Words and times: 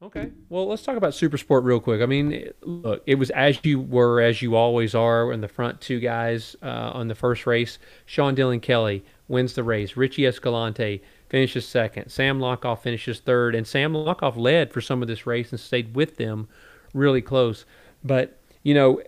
Okay. 0.00 0.30
Well, 0.48 0.68
let's 0.68 0.84
talk 0.84 0.96
about 0.96 1.12
Super 1.12 1.36
Sport 1.36 1.64
real 1.64 1.80
quick. 1.80 2.00
I 2.00 2.06
mean, 2.06 2.50
look, 2.62 3.02
it 3.06 3.16
was 3.16 3.30
as 3.30 3.58
you 3.64 3.80
were, 3.80 4.20
as 4.20 4.40
you 4.40 4.54
always 4.54 4.94
are, 4.94 5.32
in 5.32 5.40
the 5.40 5.48
front 5.48 5.80
two 5.80 5.98
guys 5.98 6.54
uh, 6.62 6.92
on 6.94 7.08
the 7.08 7.16
first 7.16 7.46
race. 7.46 7.80
Sean 8.06 8.36
Dylan 8.36 8.62
Kelly 8.62 9.04
wins 9.26 9.54
the 9.54 9.64
race. 9.64 9.96
Richie 9.96 10.24
Escalante 10.24 11.02
finishes 11.28 11.66
second. 11.66 12.10
Sam 12.10 12.38
Lochoff 12.38 12.82
finishes 12.82 13.18
third. 13.18 13.56
And 13.56 13.66
Sam 13.66 13.92
Lochoff 13.92 14.36
led 14.36 14.72
for 14.72 14.80
some 14.80 15.02
of 15.02 15.08
this 15.08 15.26
race 15.26 15.50
and 15.50 15.58
stayed 15.58 15.96
with 15.96 16.16
them 16.16 16.48
really 16.94 17.20
close. 17.20 17.64
But, 18.04 18.38
you 18.62 18.74
know, 18.74 19.02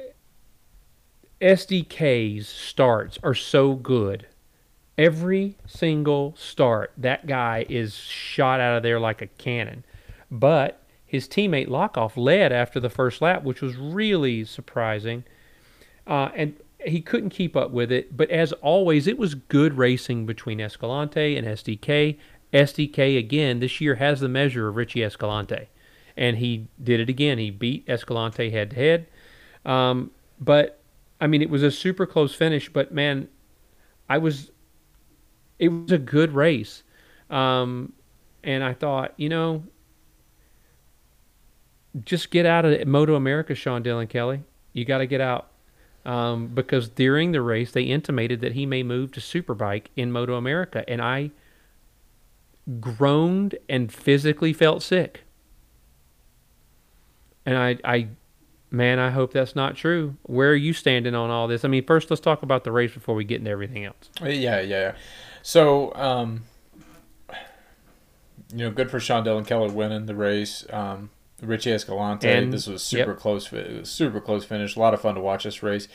SDK's 1.40 2.48
starts 2.48 3.16
are 3.22 3.34
so 3.34 3.74
good. 3.74 4.26
Every 4.98 5.56
single 5.66 6.34
start, 6.36 6.92
that 6.98 7.28
guy 7.28 7.64
is 7.68 7.94
shot 7.94 8.58
out 8.58 8.76
of 8.76 8.82
there 8.82 8.98
like 8.98 9.22
a 9.22 9.28
cannon. 9.28 9.84
But 10.32 10.79
his 11.10 11.26
teammate 11.26 11.66
Lochoff 11.66 12.16
led 12.16 12.52
after 12.52 12.78
the 12.78 12.88
first 12.88 13.20
lap, 13.20 13.42
which 13.42 13.60
was 13.60 13.74
really 13.74 14.44
surprising. 14.44 15.24
Uh, 16.06 16.30
and 16.36 16.54
he 16.84 17.00
couldn't 17.00 17.30
keep 17.30 17.56
up 17.56 17.72
with 17.72 17.90
it. 17.90 18.16
But 18.16 18.30
as 18.30 18.52
always, 18.52 19.08
it 19.08 19.18
was 19.18 19.34
good 19.34 19.76
racing 19.76 20.24
between 20.24 20.60
Escalante 20.60 21.36
and 21.36 21.44
SDK. 21.48 22.16
SDK, 22.52 23.18
again, 23.18 23.58
this 23.58 23.80
year 23.80 23.96
has 23.96 24.20
the 24.20 24.28
measure 24.28 24.68
of 24.68 24.76
Richie 24.76 25.02
Escalante. 25.02 25.66
And 26.16 26.36
he 26.36 26.68
did 26.80 27.00
it 27.00 27.08
again. 27.08 27.38
He 27.38 27.50
beat 27.50 27.88
Escalante 27.88 28.50
head 28.50 28.70
to 28.70 28.76
head. 28.76 29.06
Um, 29.64 30.12
but, 30.38 30.80
I 31.20 31.26
mean, 31.26 31.42
it 31.42 31.50
was 31.50 31.64
a 31.64 31.72
super 31.72 32.06
close 32.06 32.36
finish. 32.36 32.72
But, 32.72 32.94
man, 32.94 33.26
I 34.08 34.18
was, 34.18 34.52
it 35.58 35.70
was 35.70 35.90
a 35.90 35.98
good 35.98 36.36
race. 36.36 36.84
Um, 37.30 37.94
and 38.44 38.62
I 38.62 38.74
thought, 38.74 39.14
you 39.16 39.28
know, 39.28 39.64
just 42.04 42.30
get 42.30 42.46
out 42.46 42.64
of 42.64 42.86
Moto 42.86 43.14
America, 43.14 43.54
Sean 43.54 43.82
Dylan 43.82 44.08
Kelly. 44.08 44.42
You 44.72 44.84
got 44.84 44.98
to 44.98 45.06
get 45.06 45.20
out. 45.20 45.48
Um, 46.04 46.48
because 46.48 46.88
during 46.88 47.32
the 47.32 47.42
race, 47.42 47.72
they 47.72 47.82
intimated 47.82 48.40
that 48.40 48.52
he 48.52 48.64
may 48.64 48.82
move 48.82 49.12
to 49.12 49.20
Superbike 49.20 49.86
in 49.96 50.10
Moto 50.12 50.34
America. 50.34 50.84
And 50.88 51.02
I 51.02 51.30
groaned 52.80 53.56
and 53.68 53.92
physically 53.92 54.52
felt 54.52 54.82
sick. 54.82 55.24
And 57.44 57.58
I, 57.58 57.78
I, 57.84 58.08
man, 58.70 58.98
I 58.98 59.10
hope 59.10 59.32
that's 59.32 59.56
not 59.56 59.76
true. 59.76 60.16
Where 60.22 60.50
are 60.50 60.56
you 60.56 60.72
standing 60.72 61.14
on 61.14 61.30
all 61.30 61.48
this? 61.48 61.64
I 61.64 61.68
mean, 61.68 61.84
first, 61.84 62.10
let's 62.10 62.20
talk 62.20 62.42
about 62.42 62.64
the 62.64 62.72
race 62.72 62.94
before 62.94 63.14
we 63.14 63.24
get 63.24 63.38
into 63.38 63.50
everything 63.50 63.84
else. 63.84 64.10
Yeah, 64.22 64.30
yeah, 64.30 64.60
yeah. 64.60 64.94
So, 65.42 65.94
um, 65.94 66.44
you 68.52 68.64
know, 68.64 68.70
good 68.70 68.90
for 68.90 69.00
Sean 69.00 69.24
Dylan 69.24 69.46
Keller 69.46 69.68
winning 69.68 70.06
the 70.06 70.14
race. 70.14 70.64
Um, 70.70 71.10
Richie 71.42 71.72
Escalante, 71.72 72.28
And- 72.28 72.52
this 72.52 72.66
was 72.66 72.82
super 72.82 73.10
yep. 73.12 73.18
close. 73.18 73.52
It 73.52 73.80
was 73.80 73.90
super 73.90 74.20
close 74.20 74.44
finish. 74.44 74.76
A 74.76 74.80
lot 74.80 74.94
of 74.94 75.00
fun 75.00 75.14
to 75.14 75.20
watch 75.20 75.44
this 75.44 75.62
race. 75.62 75.88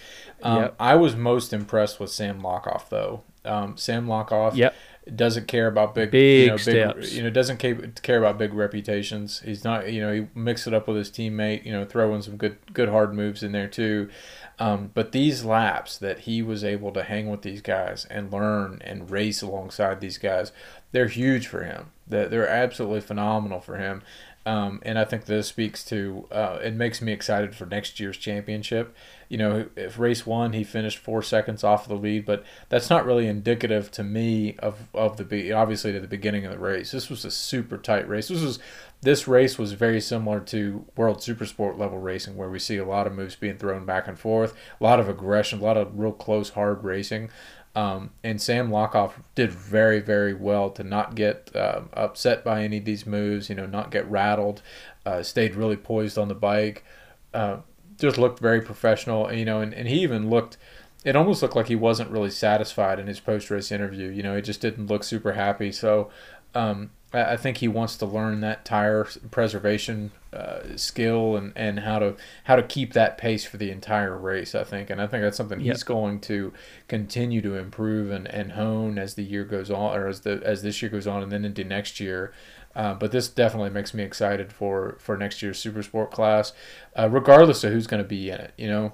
Um, 0.43 0.61
Yep. 0.63 0.75
I 0.79 0.95
was 0.95 1.15
most 1.15 1.53
impressed 1.53 1.99
with 1.99 2.09
Sam 2.11 2.41
Lochoff 2.41 2.89
though. 2.89 3.23
Um, 3.43 3.77
Sam 3.77 4.07
Lochoff 4.07 4.55
Yep. 4.55 4.73
doesn't 5.15 5.47
care 5.47 5.67
about 5.67 5.93
big, 5.93 6.09
Big 6.09 6.41
you 6.41 6.47
know, 6.47 6.53
big, 6.55 6.59
steps. 6.61 7.13
you 7.13 7.21
know, 7.21 7.29
doesn't 7.29 7.57
care, 7.57 7.75
care 8.01 8.17
about 8.17 8.39
big 8.39 8.53
reputations. 8.55 9.39
He's 9.45 9.63
not, 9.63 9.91
you 9.93 10.01
know, 10.01 10.11
he 10.11 10.27
mixed 10.33 10.65
it 10.65 10.73
up 10.73 10.87
with 10.87 10.97
his 10.97 11.11
teammate, 11.11 11.63
you 11.63 11.71
know, 11.71 11.85
throwing 11.85 12.23
some 12.23 12.37
good, 12.37 12.57
good 12.73 12.89
hard 12.89 13.13
moves 13.13 13.43
in 13.43 13.51
there 13.51 13.67
too. 13.67 14.09
Um, 14.57 14.89
but 14.93 15.11
these 15.11 15.43
laps 15.45 15.97
that 15.99 16.19
he 16.21 16.41
was 16.41 16.63
able 16.63 16.91
to 16.93 17.03
hang 17.03 17.29
with 17.29 17.43
these 17.43 17.61
guys 17.61 18.07
and 18.09 18.31
learn 18.31 18.81
and 18.83 19.11
race 19.11 19.41
alongside 19.43 19.99
these 20.01 20.17
guys, 20.17 20.51
they're 20.91 21.07
huge 21.07 21.45
for 21.45 21.63
him. 21.63 21.91
They're, 22.07 22.27
they're 22.29 22.47
absolutely 22.49 23.01
phenomenal 23.01 23.59
for 23.59 23.75
him. 23.77 24.01
Um, 24.45 24.79
and 24.83 24.99
I 24.99 25.05
think 25.05 25.25
this 25.25 25.47
speaks 25.47 25.83
to 25.85 26.27
uh, 26.31 26.59
it 26.61 26.75
makes 26.75 27.01
me 27.01 27.11
excited 27.11 27.55
for 27.55 27.65
next 27.65 27.99
year's 27.99 28.17
championship. 28.17 28.95
You 29.27 29.39
know, 29.39 29.65
if 29.75 29.97
race 29.97 30.25
one 30.25 30.53
he 30.53 30.63
finished 30.63 30.99
four 30.99 31.23
seconds 31.23 31.63
off 31.63 31.87
the 31.87 31.95
lead, 31.95 32.25
but 32.25 32.43
that's 32.69 32.89
not 32.89 33.07
really 33.07 33.27
indicative 33.27 33.89
to 33.91 34.03
me 34.03 34.55
of 34.59 34.87
of 34.93 35.17
the 35.17 35.51
obviously 35.51 35.93
to 35.93 35.99
the 35.99 36.07
beginning 36.07 36.45
of 36.45 36.51
the 36.51 36.59
race. 36.59 36.91
This 36.91 37.09
was 37.09 37.25
a 37.25 37.31
super 37.31 37.77
tight 37.77 38.07
race. 38.07 38.27
This 38.27 38.43
was 38.43 38.59
this 39.01 39.27
race 39.27 39.57
was 39.57 39.73
very 39.73 40.01
similar 40.01 40.39
to 40.41 40.85
World 40.95 41.17
Supersport 41.19 41.77
level 41.77 41.99
racing, 41.99 42.37
where 42.37 42.49
we 42.49 42.59
see 42.59 42.77
a 42.77 42.85
lot 42.85 43.07
of 43.07 43.13
moves 43.13 43.35
being 43.35 43.57
thrown 43.57 43.85
back 43.85 44.07
and 44.07 44.17
forth, 44.17 44.53
a 44.79 44.83
lot 44.83 44.99
of 44.99 45.09
aggression, 45.09 45.59
a 45.59 45.63
lot 45.63 45.77
of 45.77 45.97
real 45.97 46.11
close, 46.11 46.49
hard 46.49 46.83
racing. 46.83 47.29
Um, 47.75 48.11
and 48.23 48.41
Sam 48.41 48.69
Lochoff 48.69 49.13
did 49.35 49.51
very, 49.51 49.99
very 49.99 50.33
well 50.33 50.69
to 50.71 50.83
not 50.83 51.13
get 51.13 51.51
um, 51.55 51.89
upset 51.91 52.43
by 52.43 52.63
any 52.63 52.77
of 52.77 52.85
these 52.85 53.05
moves, 53.05 53.49
you 53.49 53.55
know, 53.55 53.65
not 53.65 53.91
get 53.91 54.09
rattled, 54.09 54.61
uh, 55.05 55.23
stayed 55.23 55.55
really 55.55 55.75
poised 55.75 56.17
on 56.17 56.29
the 56.29 56.35
bike, 56.35 56.85
uh, 57.33 57.57
just 57.99 58.17
looked 58.17 58.39
very 58.39 58.61
professional, 58.61 59.31
you 59.31 59.43
know, 59.43 59.59
and, 59.59 59.73
and 59.73 59.89
he 59.89 60.01
even 60.01 60.29
looked, 60.29 60.57
it 61.03 61.17
almost 61.17 61.41
looked 61.41 61.55
like 61.55 61.67
he 61.67 61.75
wasn't 61.75 62.09
really 62.09 62.31
satisfied 62.31 62.97
in 62.97 63.07
his 63.07 63.19
post 63.19 63.51
race 63.51 63.73
interview, 63.73 64.09
you 64.09 64.23
know, 64.23 64.37
he 64.37 64.41
just 64.41 64.61
didn't 64.61 64.87
look 64.87 65.03
super 65.03 65.33
happy. 65.33 65.71
So 65.73 66.09
um, 66.53 66.91
I, 67.13 67.33
I 67.33 67.37
think 67.37 67.57
he 67.57 67.67
wants 67.67 67.97
to 67.97 68.05
learn 68.05 68.39
that 68.39 68.63
tire 68.63 69.05
preservation 69.31 70.11
uh, 70.35 70.75
skill 70.77 71.35
and, 71.35 71.53
and 71.55 71.79
how 71.79 71.99
to 71.99 72.15
how 72.45 72.55
to 72.55 72.63
keep 72.63 72.93
that 72.93 73.17
pace 73.17 73.45
for 73.45 73.57
the 73.57 73.71
entire 73.71 74.17
race. 74.17 74.53
I 74.55 74.63
think, 74.63 74.89
and 74.89 75.01
I 75.01 75.07
think 75.07 75.23
that's 75.23 75.37
something 75.37 75.59
Yep. 75.59 75.73
he's 75.75 75.83
going 75.83 76.19
to 76.21 76.53
continue 76.87 77.41
to 77.41 77.55
improve 77.55 78.11
and, 78.11 78.27
and 78.27 78.51
hone 78.53 78.97
as 78.99 79.15
the 79.15 79.23
year 79.23 79.43
goes 79.45 79.71
on, 79.71 79.97
or 79.97 80.07
as 80.07 80.21
the 80.21 80.41
as 80.43 80.61
this 80.63 80.81
year 80.81 80.89
goes 80.91 81.07
on, 81.07 81.23
and 81.23 81.31
then 81.31 81.45
into 81.45 81.63
next 81.63 81.99
year. 81.99 82.33
Uh, 82.75 82.93
but 82.93 83.11
this 83.13 83.29
definitely 83.29 83.69
makes 83.69 83.93
me 83.93 84.03
excited 84.03 84.51
for 84.51 84.97
for 84.99 85.15
next 85.17 85.41
year's 85.41 85.57
Super 85.57 85.81
Sport 85.81 86.11
class, 86.11 86.51
uh, 86.95 87.07
regardless 87.09 87.63
of 87.63 87.71
who's 87.71 87.87
going 87.87 88.03
to 88.03 88.07
be 88.07 88.29
in 88.29 88.39
it. 88.41 88.53
You 88.57 88.67
know. 88.67 88.93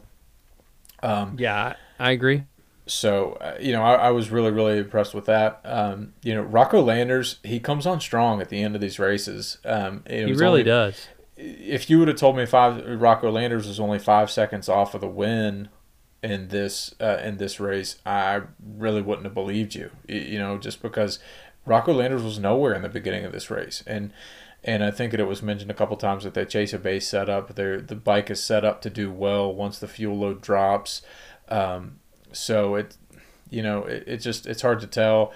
Um, 1.03 1.35
Yeah, 1.39 1.75
I, 1.99 2.11
agree. 2.11 2.43
so 2.85 3.33
uh, 3.41 3.57
you 3.59 3.71
know, 3.71 3.81
I, 3.81 3.95
I 3.95 4.11
was 4.11 4.29
really 4.29 4.51
really 4.51 4.77
impressed 4.77 5.15
with 5.15 5.25
that. 5.25 5.61
Um, 5.63 6.13
you 6.21 6.35
know, 6.35 6.41
Rocco 6.41 6.79
Landers 6.81 7.39
he 7.43 7.59
comes 7.59 7.87
on 7.87 7.99
strong 7.99 8.39
at 8.39 8.49
the 8.49 8.61
end 8.61 8.75
of 8.75 8.81
these 8.81 8.99
races. 8.99 9.57
Um, 9.65 10.03
He 10.07 10.25
really 10.25 10.45
only- 10.45 10.63
does. 10.63 11.07
If 11.43 11.89
you 11.89 11.99
would 11.99 12.07
have 12.07 12.17
told 12.17 12.37
me 12.37 12.45
five 12.45 13.01
Rocco 13.01 13.31
Landers 13.31 13.67
was 13.67 13.79
only 13.79 13.99
five 13.99 14.29
seconds 14.29 14.69
off 14.69 14.93
of 14.93 15.01
the 15.01 15.07
win 15.07 15.69
in 16.21 16.49
this 16.49 16.93
uh, 17.01 17.19
in 17.23 17.37
this 17.37 17.59
race, 17.59 17.97
I 18.05 18.41
really 18.61 19.01
wouldn't 19.01 19.25
have 19.25 19.33
believed 19.33 19.73
you. 19.73 19.89
You 20.07 20.37
know, 20.37 20.57
just 20.57 20.81
because 20.81 21.19
Rocco 21.65 21.93
Landers 21.93 22.23
was 22.23 22.39
nowhere 22.39 22.73
in 22.73 22.83
the 22.83 22.89
beginning 22.89 23.25
of 23.25 23.31
this 23.31 23.49
race, 23.49 23.83
and 23.87 24.13
and 24.63 24.83
I 24.83 24.91
think 24.91 25.11
that 25.11 25.19
it 25.19 25.27
was 25.27 25.41
mentioned 25.41 25.71
a 25.71 25.75
couple 25.75 25.97
times 25.97 26.23
that 26.23 26.35
they 26.35 26.45
chase 26.45 26.73
a 26.73 26.79
base 26.79 27.07
setup. 27.07 27.55
Their 27.55 27.81
the 27.81 27.95
bike 27.95 28.29
is 28.29 28.43
set 28.43 28.63
up 28.63 28.81
to 28.81 28.89
do 28.89 29.11
well 29.11 29.53
once 29.53 29.79
the 29.79 29.87
fuel 29.87 30.17
load 30.17 30.41
drops. 30.41 31.01
Um, 31.49 31.99
so 32.31 32.75
it, 32.75 32.97
you 33.49 33.63
know, 33.63 33.83
it, 33.85 34.03
it 34.05 34.17
just 34.17 34.45
it's 34.45 34.61
hard 34.61 34.79
to 34.81 34.87
tell. 34.87 35.33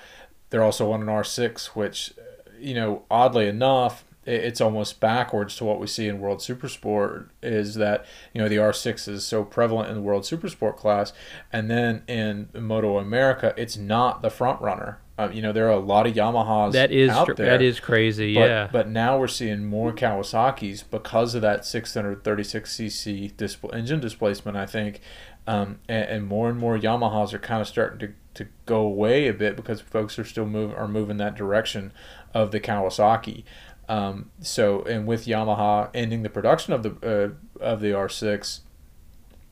They're 0.49 0.63
also 0.63 0.91
on 0.91 1.01
an 1.01 1.07
R6, 1.07 1.67
which, 1.69 2.13
you 2.59 2.75
know, 2.75 3.03
oddly 3.09 3.47
enough, 3.47 4.04
it's 4.25 4.59
almost 4.61 4.99
backwards 4.99 5.55
to 5.57 5.65
what 5.65 5.79
we 5.79 5.87
see 5.87 6.07
in 6.07 6.19
World 6.19 6.39
Supersport. 6.39 7.29
Is 7.41 7.75
that 7.75 8.05
you 8.33 8.41
know 8.41 8.49
the 8.49 8.57
R6 8.57 9.07
is 9.07 9.25
so 9.25 9.43
prevalent 9.43 9.89
in 9.89 9.95
the 9.95 10.01
World 10.01 10.23
Supersport 10.23 10.77
class, 10.77 11.13
and 11.51 11.69
then 11.69 12.03
in 12.07 12.49
Moto 12.53 12.97
America, 12.97 13.53
it's 13.57 13.77
not 13.77 14.21
the 14.21 14.29
front 14.29 14.61
runner. 14.61 14.99
Uh, 15.17 15.29
you 15.31 15.41
know, 15.41 15.53
there 15.53 15.67
are 15.67 15.71
a 15.71 15.79
lot 15.79 16.05
of 16.05 16.13
Yamahas 16.13 16.73
That 16.73 16.91
is 16.91 17.09
out 17.09 17.37
there. 17.37 17.45
that 17.45 17.61
is 17.61 17.79
crazy. 17.79 18.35
But, 18.35 18.49
yeah. 18.49 18.69
But 18.69 18.89
now 18.89 19.17
we're 19.17 19.29
seeing 19.29 19.63
more 19.63 19.93
Kawasaki's 19.93 20.83
because 20.83 21.35
of 21.35 21.41
that 21.41 21.61
636cc 21.61 23.37
disp- 23.37 23.73
engine 23.73 24.01
displacement, 24.01 24.57
I 24.57 24.65
think. 24.65 24.99
Um, 25.47 25.79
and, 25.87 26.09
and 26.09 26.27
more 26.27 26.49
and 26.49 26.57
more 26.57 26.77
Yamahas 26.77 27.33
are 27.33 27.39
kind 27.39 27.61
of 27.61 27.67
starting 27.67 27.99
to, 27.99 28.43
to 28.43 28.49
go 28.65 28.77
away 28.81 29.27
a 29.27 29.33
bit 29.33 29.55
because 29.55 29.79
folks 29.79 30.17
are 30.17 30.25
still 30.25 30.45
move 30.47 30.73
are 30.73 30.87
moving 30.87 31.17
that 31.17 31.35
direction 31.35 31.93
of 32.33 32.51
the 32.51 32.59
Kawasaki. 32.59 33.43
Um, 33.87 34.31
so 34.39 34.81
and 34.83 35.05
with 35.05 35.25
Yamaha 35.25 35.89
ending 35.93 36.23
the 36.23 36.29
production 36.29 36.73
of 36.73 36.83
the 36.83 37.35
uh, 37.59 37.63
of 37.63 37.81
the 37.81 37.91
R6, 37.91 38.61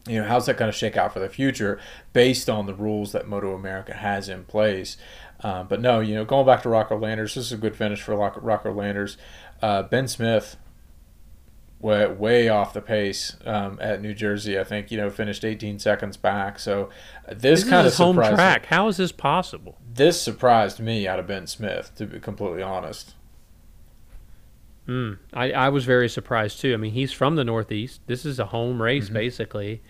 you 0.08 0.20
know 0.20 0.28
how's 0.28 0.46
that 0.48 0.58
going 0.58 0.72
to 0.72 0.78
shake 0.78 0.98
out 0.98 1.14
for 1.14 1.20
the 1.20 1.30
future 1.30 1.80
based 2.14 2.50
on 2.50 2.66
the 2.66 2.74
rules 2.74 3.12
that 3.12 3.28
Moto 3.28 3.54
America 3.54 3.94
has 3.94 4.30
in 4.30 4.46
place. 4.46 4.98
Uh, 5.42 5.64
but 5.64 5.82
no, 5.82 6.00
you 6.00 6.16
know, 6.16 6.24
going 6.26 6.46
back 6.46 6.64
to 6.64 6.70
Rocco 6.70 6.98
Landers, 6.98 7.36
this 7.36 7.46
is 7.48 7.52
a 7.52 7.58
good 7.58 7.76
finish 7.76 8.02
for 8.02 8.16
Rock- 8.16 8.40
Rocco 8.42 8.72
Landers. 8.72 9.18
Uh, 9.62 9.84
ben 9.84 10.08
Smith, 10.08 10.56
way, 11.80 12.08
way 12.08 12.50
off 12.50 12.74
the 12.74 12.82
pace 12.82 13.36
um, 13.46 13.78
at 13.82 14.02
New 14.02 14.14
Jersey. 14.14 14.58
I 14.58 14.64
think 14.64 14.90
you 14.90 14.98
know 14.98 15.10
finished 15.10 15.44
18 15.46 15.80
seconds 15.80 16.18
back. 16.18 16.60
So 16.60 16.90
this, 17.28 17.62
this 17.62 17.70
kind 17.70 17.86
of 17.86 17.94
home 17.94 18.16
track. 18.16 18.68
How 18.68 18.88
is 18.88 18.98
this 18.98 19.12
possible? 19.12 19.78
this 19.94 20.20
surprised 20.22 20.80
me 20.80 21.08
out 21.08 21.20
of 21.20 21.28
Ben 21.28 21.46
Smith, 21.48 21.92
to 21.96 22.06
be 22.06 22.20
completely 22.20 22.64
honest. 22.64 23.14
Mm, 24.88 25.18
I, 25.34 25.52
I 25.54 25.70
was 25.70 25.86
very 25.86 26.10
surprised 26.10 26.60
too. 26.60 26.74
I 26.74 26.78
mean, 26.78 26.92
he's 26.92 27.12
from 27.14 27.36
the 27.36 27.44
Northeast. 27.46 28.02
This 28.08 28.26
is 28.26 28.38
a 28.40 28.46
home 28.48 28.82
race 28.82 29.06
Mm-hmm. 29.06 29.14
basically, 29.14 29.82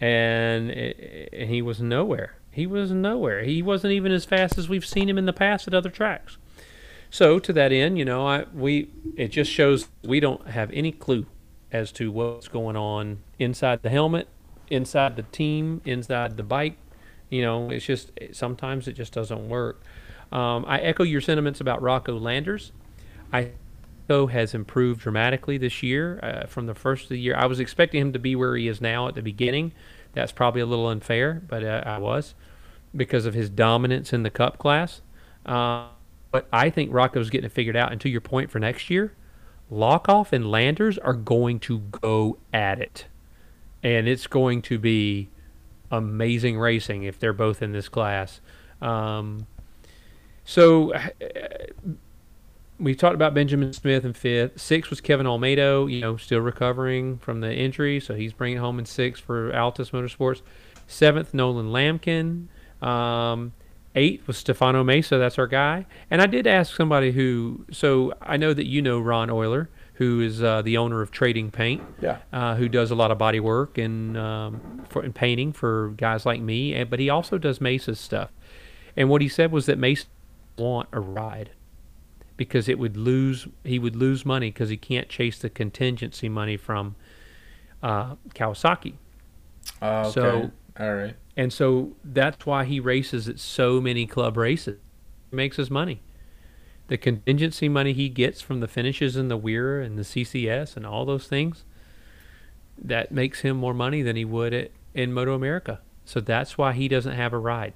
and 0.00 0.70
it, 0.70 1.28
it- 1.32 1.48
he 1.48 1.62
was 1.62 1.80
nowhere. 1.80 2.36
He 2.50 2.66
was 2.66 2.90
nowhere. 2.90 3.44
He 3.44 3.62
wasn't 3.62 3.92
even 3.94 4.12
as 4.12 4.24
fast 4.26 4.58
as 4.58 4.68
we've 4.68 4.84
seen 4.84 5.08
him 5.08 5.16
in 5.16 5.24
the 5.26 5.32
past 5.32 5.66
at 5.66 5.72
other 5.74 5.88
tracks. 5.90 6.36
So 7.08 7.38
to 7.38 7.52
that 7.54 7.72
end, 7.72 7.98
you 7.98 8.04
know, 8.04 8.26
I 8.26 8.44
we 8.54 8.90
it 9.16 9.28
just 9.28 9.50
shows 9.50 9.88
we 10.02 10.18
don't 10.20 10.48
have 10.48 10.70
any 10.72 10.92
clue 10.92 11.26
as 11.70 11.92
to 11.92 12.10
what's 12.10 12.48
going 12.48 12.76
on 12.76 13.18
inside 13.38 13.82
the 13.82 13.90
helmet, 13.90 14.28
inside 14.68 15.16
the 15.16 15.22
team, 15.22 15.80
inside 15.84 16.36
the 16.36 16.42
bike. 16.42 16.76
You 17.30 17.40
know, 17.42 17.70
it's 17.70 17.86
just 17.86 18.10
sometimes 18.32 18.86
it 18.88 18.92
just 18.94 19.12
doesn't 19.14 19.48
work. 19.48 19.82
Um, 20.30 20.64
I 20.66 20.80
echo 20.80 21.04
your 21.04 21.20
sentiments 21.22 21.60
about 21.60 21.80
Rocco 21.80 22.18
Landers. 22.18 22.72
I 23.32 23.52
Has 24.08 24.52
improved 24.54 25.00
dramatically 25.00 25.56
this 25.56 25.82
year 25.82 26.20
uh, 26.22 26.46
from 26.46 26.66
the 26.66 26.74
first 26.74 27.04
of 27.04 27.08
the 27.10 27.18
year. 27.18 27.34
I 27.34 27.46
was 27.46 27.60
expecting 27.60 28.00
him 28.02 28.12
to 28.12 28.18
be 28.18 28.36
where 28.36 28.56
he 28.56 28.68
is 28.68 28.78
now 28.80 29.08
at 29.08 29.14
the 29.14 29.22
beginning. 29.22 29.72
That's 30.12 30.32
probably 30.32 30.60
a 30.60 30.66
little 30.66 30.88
unfair, 30.88 31.42
but 31.48 31.64
uh, 31.64 31.82
I 31.86 31.96
was 31.96 32.34
because 32.94 33.24
of 33.24 33.32
his 33.32 33.48
dominance 33.48 34.12
in 34.12 34.22
the 34.22 34.28
Cup 34.28 34.58
class. 34.58 35.00
Uh, 35.46 35.86
but 36.30 36.46
I 36.52 36.68
think 36.68 36.92
Rocco's 36.92 37.30
getting 37.30 37.46
it 37.46 37.52
figured 37.52 37.76
out. 37.76 37.90
And 37.90 38.00
to 38.02 38.08
your 38.08 38.20
point 38.20 38.50
for 38.50 38.58
next 38.58 38.90
year, 38.90 39.14
Lochoff 39.70 40.32
and 40.32 40.50
Landers 40.50 40.98
are 40.98 41.14
going 41.14 41.58
to 41.60 41.78
go 41.78 42.38
at 42.52 42.80
it. 42.80 43.06
And 43.82 44.06
it's 44.06 44.26
going 44.26 44.62
to 44.62 44.78
be 44.78 45.30
amazing 45.90 46.58
racing 46.58 47.04
if 47.04 47.18
they're 47.18 47.32
both 47.32 47.62
in 47.62 47.72
this 47.72 47.88
class. 47.88 48.40
Um, 48.80 49.46
so 50.44 50.92
uh, 50.92 51.08
we 52.78 52.94
talked 52.94 53.14
about 53.14 53.34
Benjamin 53.34 53.72
Smith 53.72 54.04
in 54.04 54.12
fifth. 54.12 54.60
Six 54.60 54.90
was 54.90 55.00
Kevin 55.00 55.26
Olmedo, 55.26 55.90
you 55.90 56.00
know, 56.00 56.16
still 56.16 56.40
recovering 56.40 57.18
from 57.18 57.40
the 57.40 57.54
injury, 57.54 58.00
so 58.00 58.14
he's 58.14 58.32
bringing 58.32 58.58
home 58.58 58.78
in 58.78 58.86
six 58.86 59.20
for 59.20 59.52
Altus 59.52 59.90
Motorsports. 59.90 60.42
Seventh, 60.86 61.32
Nolan 61.32 61.68
Lamkin. 61.68 62.48
Um, 62.86 63.52
eight 63.94 64.26
was 64.26 64.36
Stefano 64.36 64.82
Mesa. 64.82 65.18
That's 65.18 65.38
our 65.38 65.46
guy. 65.46 65.86
And 66.10 66.20
I 66.20 66.26
did 66.26 66.46
ask 66.46 66.74
somebody 66.74 67.12
who. 67.12 67.64
So 67.70 68.12
I 68.20 68.36
know 68.36 68.52
that 68.52 68.66
you 68.66 68.82
know 68.82 69.00
Ron 69.00 69.30
Euler, 69.30 69.70
who 69.94 70.20
is 70.20 70.42
uh, 70.42 70.62
the 70.62 70.76
owner 70.76 71.00
of 71.00 71.10
Trading 71.10 71.50
Paint. 71.50 71.82
Yeah. 72.00 72.18
Uh, 72.32 72.56
who 72.56 72.68
does 72.68 72.90
a 72.90 72.94
lot 72.94 73.10
of 73.10 73.18
body 73.18 73.40
work 73.40 73.78
and 73.78 74.16
um, 74.16 74.84
for 74.88 75.02
and 75.02 75.14
painting 75.14 75.52
for 75.52 75.90
guys 75.96 76.26
like 76.26 76.40
me. 76.40 76.74
And, 76.74 76.90
but 76.90 76.98
he 76.98 77.08
also 77.08 77.38
does 77.38 77.60
Mesa's 77.60 78.00
stuff. 78.00 78.30
And 78.96 79.08
what 79.08 79.22
he 79.22 79.28
said 79.28 79.52
was 79.52 79.66
that 79.66 79.78
Mesa 79.78 80.06
want 80.58 80.88
a 80.92 81.00
ride 81.00 81.50
because 82.36 82.68
it 82.68 82.78
would 82.78 82.96
lose 82.96 83.46
he 83.64 83.78
would 83.78 83.96
lose 83.96 84.24
money 84.24 84.50
because 84.50 84.68
he 84.68 84.76
can't 84.76 85.08
chase 85.08 85.38
the 85.38 85.50
contingency 85.50 86.28
money 86.28 86.56
from 86.56 86.96
uh, 87.82 88.16
Kawasaki. 88.34 88.94
Uh, 89.80 90.00
okay. 90.06 90.10
So- 90.12 90.50
all 90.80 90.94
right. 90.94 91.16
And 91.36 91.52
so 91.52 91.92
that's 92.04 92.44
why 92.46 92.64
he 92.64 92.78
races 92.80 93.28
at 93.28 93.38
so 93.38 93.80
many 93.80 94.06
club 94.06 94.36
races. 94.36 94.78
He 95.30 95.36
makes 95.36 95.56
his 95.56 95.70
money. 95.70 96.00
The 96.88 96.98
contingency 96.98 97.68
money 97.70 97.92
he 97.94 98.08
gets 98.10 98.40
from 98.42 98.60
the 98.60 98.68
finishes 98.68 99.16
in 99.16 99.28
the 99.28 99.38
WERA 99.38 99.82
and 99.84 99.98
the 99.98 100.02
CCS 100.02 100.76
and 100.76 100.84
all 100.86 101.04
those 101.06 101.26
things, 101.28 101.64
that 102.76 103.12
makes 103.12 103.40
him 103.40 103.56
more 103.56 103.72
money 103.72 104.02
than 104.02 104.16
he 104.16 104.24
would 104.26 104.52
at, 104.52 104.70
in 104.92 105.12
Moto 105.12 105.32
America. 105.34 105.80
So 106.04 106.20
that's 106.20 106.58
why 106.58 106.72
he 106.72 106.86
doesn't 106.88 107.14
have 107.14 107.32
a 107.32 107.38
ride. 107.38 107.72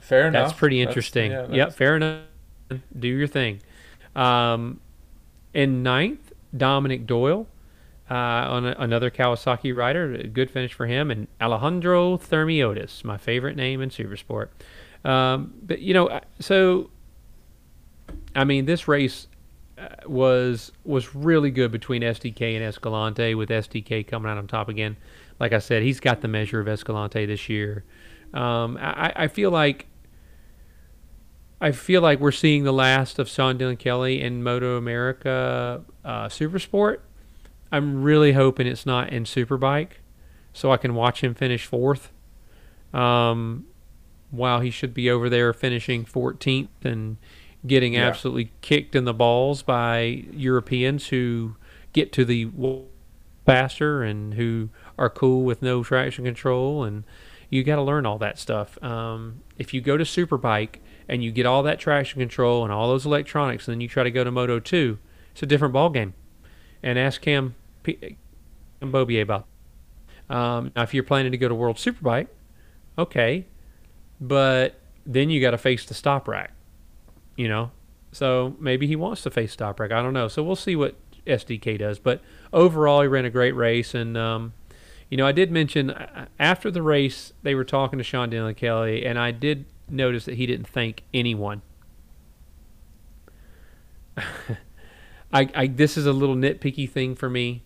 Fair 0.00 0.28
enough. 0.28 0.48
That's 0.48 0.58
pretty 0.58 0.78
That's- 0.80 0.92
interesting. 0.92 1.30
yeah, 1.32 1.46
yep, 1.50 1.72
fair 1.74 1.96
enough. 1.96 2.22
Do 2.98 3.08
your 3.08 3.26
thing. 3.26 3.60
Um, 4.14 4.80
in 5.54 5.82
ninth, 5.82 6.32
Dominic 6.56 7.06
Doyle, 7.06 7.46
uh, 8.10 8.14
on 8.14 8.66
a, 8.66 8.74
another 8.78 9.10
Kawasaki 9.10 9.76
rider, 9.76 10.14
a 10.14 10.26
good 10.26 10.50
finish 10.50 10.72
for 10.72 10.86
him, 10.86 11.10
and 11.10 11.28
Alejandro 11.40 12.16
Thermiotis, 12.16 13.04
my 13.04 13.18
favorite 13.18 13.56
name 13.56 13.80
in 13.80 13.90
Supersport. 13.90 14.48
Um, 15.04 15.54
but 15.62 15.80
you 15.80 15.94
know, 15.94 16.20
so 16.40 16.90
I 18.34 18.44
mean, 18.44 18.64
this 18.64 18.88
race 18.88 19.28
uh, 19.76 19.88
was 20.06 20.72
was 20.84 21.14
really 21.14 21.50
good 21.50 21.70
between 21.70 22.02
SDK 22.02 22.54
and 22.54 22.64
Escalante, 22.64 23.34
with 23.34 23.50
SDK 23.50 24.06
coming 24.06 24.30
out 24.30 24.38
on 24.38 24.46
top 24.46 24.68
again. 24.68 24.96
Like 25.38 25.52
I 25.52 25.58
said, 25.58 25.82
he's 25.82 26.00
got 26.00 26.20
the 26.20 26.28
measure 26.28 26.60
of 26.60 26.68
Escalante 26.68 27.26
this 27.26 27.48
year. 27.48 27.84
Um, 28.34 28.76
I, 28.80 29.12
I 29.14 29.28
feel 29.28 29.50
like 29.50 29.86
I 31.60 31.72
feel 31.72 32.00
like 32.02 32.20
we're 32.20 32.30
seeing 32.30 32.64
the 32.64 32.72
last 32.72 33.18
of 33.18 33.28
Sean 33.28 33.58
Dylan 33.58 33.78
Kelly 33.78 34.20
in 34.20 34.42
Moto 34.42 34.76
America 34.76 35.82
uh, 36.04 36.26
Supersport. 36.28 36.98
I'm 37.72 38.02
really 38.02 38.32
hoping 38.32 38.66
it's 38.66 38.86
not 38.86 39.10
in 39.12 39.24
Superbike, 39.24 39.92
so 40.52 40.70
I 40.70 40.76
can 40.76 40.94
watch 40.94 41.22
him 41.22 41.34
finish 41.34 41.66
fourth. 41.66 42.12
Um, 42.94 43.66
while 44.30 44.60
he 44.60 44.70
should 44.70 44.94
be 44.94 45.10
over 45.10 45.28
there 45.28 45.52
finishing 45.52 46.04
14th 46.04 46.68
and 46.84 47.16
getting 47.66 47.94
Yeah. 47.94 48.06
absolutely 48.06 48.52
kicked 48.60 48.94
in 48.94 49.04
the 49.04 49.12
balls 49.14 49.62
by 49.62 50.24
Europeans 50.32 51.08
who 51.08 51.56
get 51.92 52.12
to 52.12 52.24
the 52.24 52.48
faster 53.44 54.02
and 54.02 54.34
who 54.34 54.68
are 54.98 55.10
cool 55.10 55.44
with 55.44 55.60
no 55.62 55.82
traction 55.82 56.24
control 56.24 56.84
and 56.84 57.04
you 57.50 57.64
got 57.64 57.76
to 57.76 57.82
learn 57.82 58.04
all 58.06 58.18
that 58.18 58.38
stuff. 58.38 58.82
Um, 58.82 59.42
if 59.56 59.72
you 59.72 59.80
go 59.80 59.96
to 59.96 60.04
Superbike 60.04 60.76
and 61.08 61.24
you 61.24 61.32
get 61.32 61.46
all 61.46 61.62
that 61.62 61.78
traction 61.78 62.20
control 62.20 62.62
and 62.64 62.72
all 62.72 62.88
those 62.88 63.06
electronics, 63.06 63.66
and 63.66 63.74
then 63.74 63.80
you 63.80 63.88
try 63.88 64.02
to 64.02 64.10
go 64.10 64.24
to 64.24 64.30
Moto 64.30 64.60
2, 64.60 64.98
it's 65.32 65.42
a 65.42 65.46
different 65.46 65.72
ball 65.72 65.90
game. 65.90 66.14
And 66.82 66.98
ask 66.98 67.20
Cam, 67.20 67.54
P- 67.82 68.16
Cam 68.80 68.92
Beaubier 68.92 69.22
about. 69.22 69.46
Um, 70.28 70.72
now, 70.76 70.82
if 70.82 70.92
you're 70.92 71.02
planning 71.02 71.32
to 71.32 71.38
go 71.38 71.48
to 71.48 71.54
World 71.54 71.76
Superbike, 71.76 72.28
okay, 72.98 73.46
but 74.20 74.80
then 75.06 75.30
you 75.30 75.40
got 75.40 75.52
to 75.52 75.58
face 75.58 75.86
the 75.86 75.94
Toprak, 75.94 76.48
you 77.36 77.48
know. 77.48 77.70
So 78.12 78.56
maybe 78.60 78.86
he 78.86 78.96
wants 78.96 79.22
to 79.22 79.30
face 79.30 79.56
Toprak. 79.56 79.90
I 79.92 80.02
don't 80.02 80.12
know. 80.12 80.28
So 80.28 80.42
we'll 80.42 80.56
see 80.56 80.76
what 80.76 80.96
SDK 81.26 81.78
does. 81.78 81.98
But 81.98 82.20
overall, 82.52 83.02
he 83.02 83.08
ran 83.08 83.24
a 83.24 83.30
great 83.30 83.54
race, 83.54 83.94
and 83.94 84.16
um, 84.16 84.52
you 85.08 85.16
know, 85.16 85.26
I 85.26 85.32
did 85.32 85.50
mention 85.50 85.90
uh, 85.90 86.26
after 86.38 86.70
the 86.70 86.82
race 86.82 87.32
they 87.42 87.54
were 87.54 87.64
talking 87.64 87.98
to 87.98 88.04
Sean 88.04 88.30
Dylan 88.30 88.56
Kelly, 88.56 89.06
and 89.06 89.18
I 89.18 89.30
did 89.30 89.66
notice 89.90 90.24
that 90.26 90.34
he 90.36 90.46
didn't 90.46 90.68
thank 90.68 91.02
anyone. 91.14 91.62
I, 95.32 95.48
I 95.54 95.66
this 95.66 95.96
is 95.96 96.06
a 96.06 96.12
little 96.12 96.34
nitpicky 96.34 96.88
thing 96.88 97.14
for 97.14 97.28
me, 97.28 97.62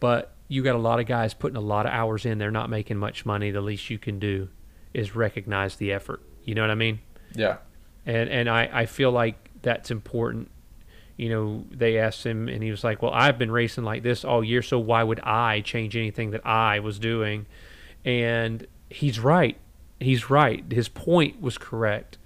but 0.00 0.34
you 0.48 0.62
got 0.62 0.74
a 0.74 0.78
lot 0.78 1.00
of 1.00 1.06
guys 1.06 1.34
putting 1.34 1.56
a 1.56 1.60
lot 1.60 1.86
of 1.86 1.92
hours 1.92 2.24
in. 2.24 2.38
They're 2.38 2.50
not 2.50 2.70
making 2.70 2.96
much 2.98 3.26
money. 3.26 3.50
The 3.50 3.60
least 3.60 3.90
you 3.90 3.98
can 3.98 4.18
do 4.18 4.48
is 4.94 5.14
recognize 5.14 5.76
the 5.76 5.92
effort. 5.92 6.22
You 6.44 6.54
know 6.54 6.62
what 6.62 6.70
I 6.70 6.74
mean? 6.76 7.00
Yeah. 7.34 7.58
and 8.06 8.28
and 8.28 8.48
I, 8.48 8.68
I 8.72 8.86
feel 8.86 9.10
like 9.10 9.50
that's 9.62 9.90
important. 9.90 10.50
You 11.16 11.28
know, 11.30 11.64
they 11.70 11.98
asked 11.98 12.24
him, 12.24 12.48
and 12.48 12.62
he 12.62 12.70
was 12.70 12.84
like, 12.84 13.02
"Well, 13.02 13.12
I've 13.12 13.38
been 13.38 13.50
racing 13.50 13.84
like 13.84 14.02
this 14.02 14.24
all 14.24 14.44
year, 14.44 14.62
so 14.62 14.78
why 14.78 15.02
would 15.02 15.20
I 15.20 15.60
change 15.62 15.96
anything 15.96 16.30
that 16.30 16.46
I 16.46 16.78
was 16.78 16.98
doing?" 16.98 17.46
And 18.04 18.66
he's 18.88 19.18
right. 19.18 19.56
He's 20.00 20.30
right. 20.30 20.64
His 20.70 20.88
point 20.88 21.40
was 21.40 21.58
correct. 21.58 22.18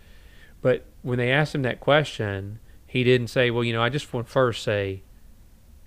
But 0.61 0.85
when 1.03 1.19
they 1.19 1.33
asked 1.33 1.55
him 1.55 1.63
that 1.63 1.81
question, 1.81 2.59
he 2.87 3.05
didn't 3.05 3.29
say, 3.29 3.51
"Well, 3.51 3.65
you 3.65 3.73
know, 3.73 3.83
I 3.83 3.89
just 3.89 4.13
want 4.13 4.27
to 4.27 4.33
first 4.33 4.63
say," 4.63 5.03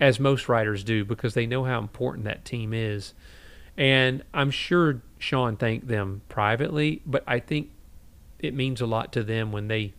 as 0.00 0.20
most 0.20 0.48
writers 0.48 0.84
do, 0.84 1.04
because 1.04 1.34
they 1.34 1.46
know 1.46 1.64
how 1.64 1.78
important 1.78 2.24
that 2.24 2.44
team 2.44 2.74
is. 2.74 3.14
And 3.76 4.22
I'm 4.34 4.50
sure 4.50 5.02
Sean 5.18 5.56
thanked 5.56 5.88
them 5.88 6.22
privately, 6.28 7.02
but 7.06 7.22
I 7.26 7.38
think 7.38 7.70
it 8.38 8.54
means 8.54 8.80
a 8.80 8.86
lot 8.86 9.12
to 9.14 9.22
them 9.22 9.52
when 9.52 9.68
they 9.68 9.94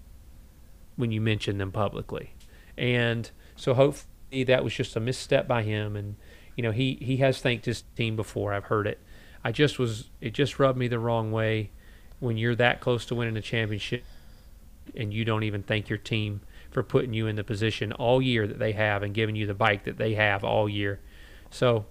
when 0.96 1.12
you 1.12 1.22
mention 1.22 1.58
them 1.58 1.72
publicly. 1.72 2.34
And 2.78 3.30
so 3.56 3.74
hopefully 3.74 4.44
that 4.46 4.64
was 4.64 4.74
just 4.74 4.96
a 4.96 5.00
misstep 5.00 5.48
by 5.48 5.64
him 5.64 5.96
and 5.96 6.16
you 6.56 6.64
know 6.64 6.72
he 6.72 6.98
he 7.02 7.18
has 7.18 7.40
thanked 7.40 7.66
his 7.66 7.84
team 7.96 8.16
before 8.16 8.54
I've 8.54 8.66
heard 8.66 8.88
it. 8.88 9.00
I 9.44 9.52
just 9.52 9.80
was 9.80 10.10
it 10.22 10.34
just 10.34 10.60
rubbed 10.60 10.78
me 10.78 10.88
the 10.88 11.00
wrong 11.00 11.32
way 11.32 11.72
when 12.20 12.38
you're 12.38 12.56
that 12.56 12.80
close 12.80 13.06
to 13.06 13.16
winning 13.16 13.38
a 13.38 13.42
championship 13.42 14.04
and 14.96 15.14
you 15.14 15.26
don't 15.26 15.44
even 15.44 15.64
thank 15.64 15.90
your 15.90 15.98
team 15.98 16.42
for 16.72 16.84
putting 16.84 17.14
you 17.14 17.28
in 17.28 17.36
the 17.36 17.44
position 17.44 17.92
all 17.94 18.22
year 18.22 18.48
that 18.48 18.60
they 18.60 18.72
have 18.72 19.04
and 19.04 19.14
giving 19.14 19.36
you 19.36 19.46
the 19.46 19.54
bike 19.54 19.84
that 19.84 19.98
they 19.98 20.16
have 20.16 20.44
all 20.44 20.68
year. 20.68 21.00
So, 21.50 21.86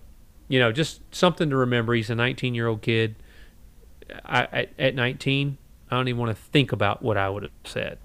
you 0.48 0.58
know, 0.58 0.72
just 0.72 1.00
something 1.14 1.50
to 1.50 1.56
remember. 1.56 1.94
He's 1.94 2.10
a 2.10 2.14
19 2.14 2.54
year 2.54 2.66
old 2.66 2.82
kid. 2.82 3.16
I, 4.24 4.42
at, 4.52 4.70
at 4.78 4.94
19, 4.94 5.58
I 5.90 5.96
don't 5.96 6.08
even 6.08 6.20
want 6.20 6.36
to 6.36 6.42
think 6.42 6.72
about 6.72 7.02
what 7.02 7.16
I 7.16 7.28
would 7.28 7.44
have 7.44 7.52
said. 7.64 7.98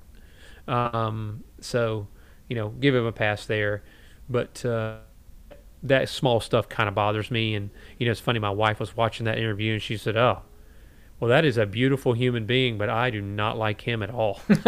Um, 0.68 1.44
so, 1.60 2.08
you 2.48 2.56
know, 2.56 2.70
give 2.70 2.96
him 2.96 3.06
a 3.06 3.12
pass 3.12 3.46
there. 3.46 3.84
But 4.30 4.64
uh, 4.66 4.98
that 5.84 6.10
small 6.10 6.40
stuff 6.40 6.70
kind 6.70 6.88
of 6.88 6.96
bothers 6.96 7.30
me. 7.30 7.56
And, 7.56 7.70
you 7.98 8.06
know, 8.06 8.12
it's 8.12 8.22
funny, 8.22 8.40
my 8.40 8.50
wife 8.50 8.80
was 8.80 8.96
watching 8.96 9.26
that 9.26 9.38
interview 9.38 9.74
and 9.74 9.82
she 9.82 9.98
said, 9.98 10.16
Oh, 10.16 10.42
well, 11.22 11.30
that 11.30 11.46
is 11.46 11.58
a 11.58 11.68
beautiful 11.68 12.14
human 12.14 12.48
being, 12.48 12.80
but 12.80 12.90
I 12.90 13.12
do 13.12 13.22
not 13.22 13.56
like 13.56 13.80
him 13.82 14.02
at 14.02 14.10
all. 14.10 14.42
and 14.50 14.66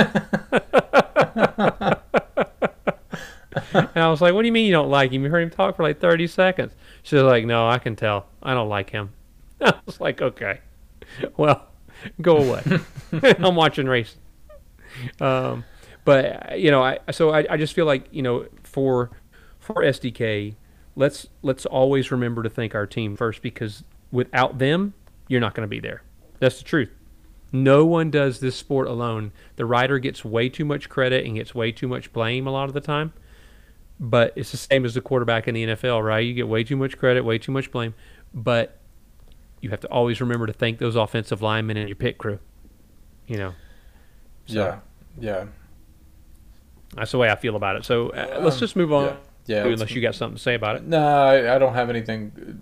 I 3.95 4.07
was 4.10 4.22
like, 4.22 4.36
What 4.36 4.43
do 4.43 4.45
you 4.45 4.51
mean 4.51 4.67
you 4.67 4.72
don't 4.72 4.91
like 4.91 5.12
him? 5.12 5.24
You 5.24 5.31
heard 5.31 5.41
him 5.41 5.50
talk 5.50 5.75
for 5.75 5.81
like 5.81 6.00
30 6.00 6.27
seconds. 6.27 6.74
She 7.01 7.15
was 7.15 7.24
like, 7.24 7.45
No, 7.45 7.67
I 7.67 7.79
can 7.79 7.95
tell. 7.95 8.27
I 8.43 8.53
don't 8.53 8.69
like 8.69 8.91
him. 8.91 9.10
I 9.62 9.74
was 9.88 10.00
like, 10.00 10.22
Okay. 10.22 10.60
Well, 11.38 11.67
go 12.22 12.38
away. 12.38 12.62
I'm 13.39 13.55
watching 13.55 13.88
race. 13.88 14.15
Um, 15.19 15.63
But 16.05 16.60
you 16.60 16.69
know, 16.69 16.83
I 16.83 17.00
so 17.10 17.31
I, 17.31 17.48
I 17.50 17.57
just 17.57 17.74
feel 17.74 17.88
like 17.88 18.05
you 18.12 18.22
know 18.22 18.45
for 18.62 19.10
for 19.57 19.75
SDK, 19.75 20.53
let's 20.95 21.25
let's 21.41 21.65
always 21.65 22.12
remember 22.12 22.43
to 22.43 22.50
thank 22.50 22.75
our 22.75 22.86
team 22.86 23.15
first 23.15 23.41
because 23.41 23.83
without 24.12 24.60
them, 24.60 24.93
you're 25.27 25.41
not 25.41 25.55
going 25.55 25.63
to 25.65 25.69
be 25.69 25.79
there. 25.79 26.03
That's 26.44 26.58
the 26.58 26.66
truth. 26.66 26.90
No 27.54 27.86
one 27.86 28.12
does 28.12 28.42
this 28.42 28.58
sport 28.58 28.90
alone. 28.90 29.32
The 29.56 29.66
rider 29.66 29.98
gets 29.98 30.26
way 30.26 30.50
too 30.50 30.66
much 30.66 30.90
credit 30.90 31.26
and 31.26 31.36
gets 31.36 31.56
way 31.56 31.72
too 31.72 31.88
much 31.88 32.12
blame 32.12 32.48
a 32.48 32.52
lot 32.52 32.68
of 32.68 32.74
the 32.74 32.82
time. 32.82 33.14
But 33.98 34.34
it's 34.36 34.52
the 34.52 34.58
same 34.58 34.84
as 34.84 34.94
the 34.94 35.00
quarterback 35.00 35.48
in 35.48 35.56
the 35.56 35.68
NFL, 35.68 36.04
right? 36.04 36.20
You 36.20 36.34
get 36.34 36.50
way 36.50 36.66
too 36.66 36.76
much 36.76 36.98
credit, 36.98 37.24
way 37.24 37.38
too 37.38 37.54
much 37.54 37.72
blame. 37.72 37.94
But 38.34 38.78
you 39.62 39.70
have 39.70 39.80
to 39.80 39.88
always 39.88 40.20
remember 40.20 40.46
to 40.46 40.52
thank 40.52 40.80
those 40.80 40.98
offensive 40.98 41.42
linemen 41.42 41.78
and 41.78 41.88
your 41.88 41.96
pit 41.96 42.18
crew. 42.18 42.40
You 43.26 43.38
know. 43.38 43.54
So 44.48 44.60
yeah. 44.60 44.80
Yeah. 45.18 45.46
That's 46.94 47.12
the 47.12 47.20
way 47.20 47.30
I 47.30 47.38
feel 47.38 47.56
about 47.56 47.78
it. 47.78 47.86
So 47.86 48.10
uh, 48.10 48.42
let's 48.42 48.60
just 48.60 48.76
move 48.76 48.92
on. 48.92 49.16
Yeah. 49.46 49.64
yeah 49.64 49.72
unless 49.72 49.92
you 49.92 50.02
got 50.02 50.16
something 50.16 50.36
to 50.36 50.44
say 50.44 50.56
about 50.56 50.76
it. 50.76 50.84
No, 50.84 51.08
I, 51.08 51.56
I 51.56 51.58
don't 51.58 51.74
have 51.74 51.90
anything. 51.90 52.62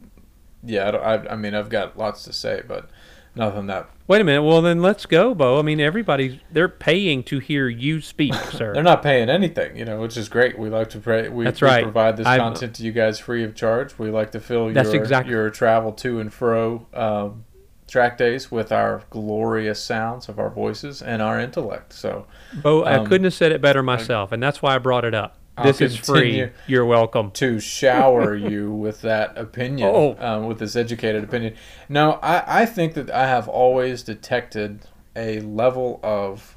Yeah, 0.62 0.92
I, 0.92 1.16
I, 1.16 1.32
I 1.32 1.36
mean, 1.36 1.56
I've 1.56 1.70
got 1.70 1.98
lots 1.98 2.24
to 2.26 2.34
say, 2.34 2.62
but 2.68 2.88
nothing 3.36 3.68
that. 3.68 3.90
Wait 4.08 4.20
a 4.20 4.24
minute. 4.26 4.44
Well, 4.44 4.62
then 4.62 4.82
let's 4.82 5.06
go, 5.06 5.34
Bo. 5.34 5.58
I 5.58 5.62
mean, 5.62 5.80
everybody's 5.80 6.40
they're 6.52 6.68
paying 6.68 7.24
to 7.24 7.40
hear 7.40 7.70
you 7.70 8.02
speak, 8.02 8.34
sir. 8.52 8.74
They're 8.74 8.84
not 8.84 9.02
paying 9.02 9.30
anything, 9.30 9.78
you 9.78 9.86
know, 9.86 10.02
which 10.02 10.18
is 10.18 10.28
great. 10.28 10.60
We 10.60 10.70
like 10.70 10.90
to 10.92 11.00
pray. 11.00 11.30
We, 11.30 11.46
That's 11.46 11.62
we 11.62 11.82
provide 11.84 12.18
this 12.18 12.28
I've- 12.28 12.40
content 12.42 12.76
to 12.76 12.84
you 12.84 12.92
guys 12.92 13.20
free 13.20 13.44
of 13.44 13.56
charge. 13.56 13.98
We 13.98 14.10
like 14.10 14.32
to 14.32 14.40
fill 14.40 14.72
your 14.72 14.96
exactly- 14.96 15.32
your 15.32 15.50
travel 15.50 15.94
to 15.94 16.20
and 16.20 16.34
fro 16.34 16.88
um, 16.94 17.46
track 17.88 18.18
days 18.18 18.52
with 18.52 18.72
our 18.72 19.04
glorious 19.10 19.82
sounds 19.82 20.28
of 20.30 20.40
our 20.40 20.50
voices 20.50 21.02
and 21.02 21.22
our 21.22 21.40
intellect. 21.40 21.94
So 21.94 22.28
Bo, 22.62 22.84
I 22.84 22.96
Um, 22.98 23.06
couldn't 23.08 23.26
have 23.26 23.34
said 23.34 23.52
it 23.54 23.62
better 23.62 23.82
myself, 23.84 24.32
and 24.34 24.42
that's 24.44 24.62
why 24.62 24.76
I 24.76 24.78
brought 24.78 25.06
it 25.06 25.14
up. 25.14 25.38
I'll 25.58 25.65
This 25.65 25.81
is 25.81 25.98
free. 25.98 26.50
You're 26.65 26.86
welcome. 26.86 27.29
to 27.31 27.60
shower 27.60 28.36
you 28.36 28.72
with 28.72 29.01
that 29.01 29.38
opinion, 29.38 29.89
Oh. 29.93 30.15
um, 30.20 30.46
with 30.48 30.60
this 30.60 30.75
educated 30.75 31.24
opinion. 31.24 31.55
No, 31.89 32.13
I, 32.24 32.62
I 32.62 32.65
think 32.65 32.93
that 32.93 33.12
I 33.12 33.27
have 33.27 33.48
always 33.50 34.01
detected 34.01 34.86
a 35.15 35.41
level 35.41 36.00
of 36.03 36.55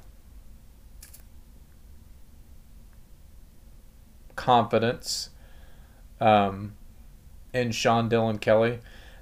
confidence 4.37 5.31
um, 6.21 6.75
in 7.53 7.73
Sean 7.73 8.09
Dylan 8.09 8.41
Kelly 8.41 8.81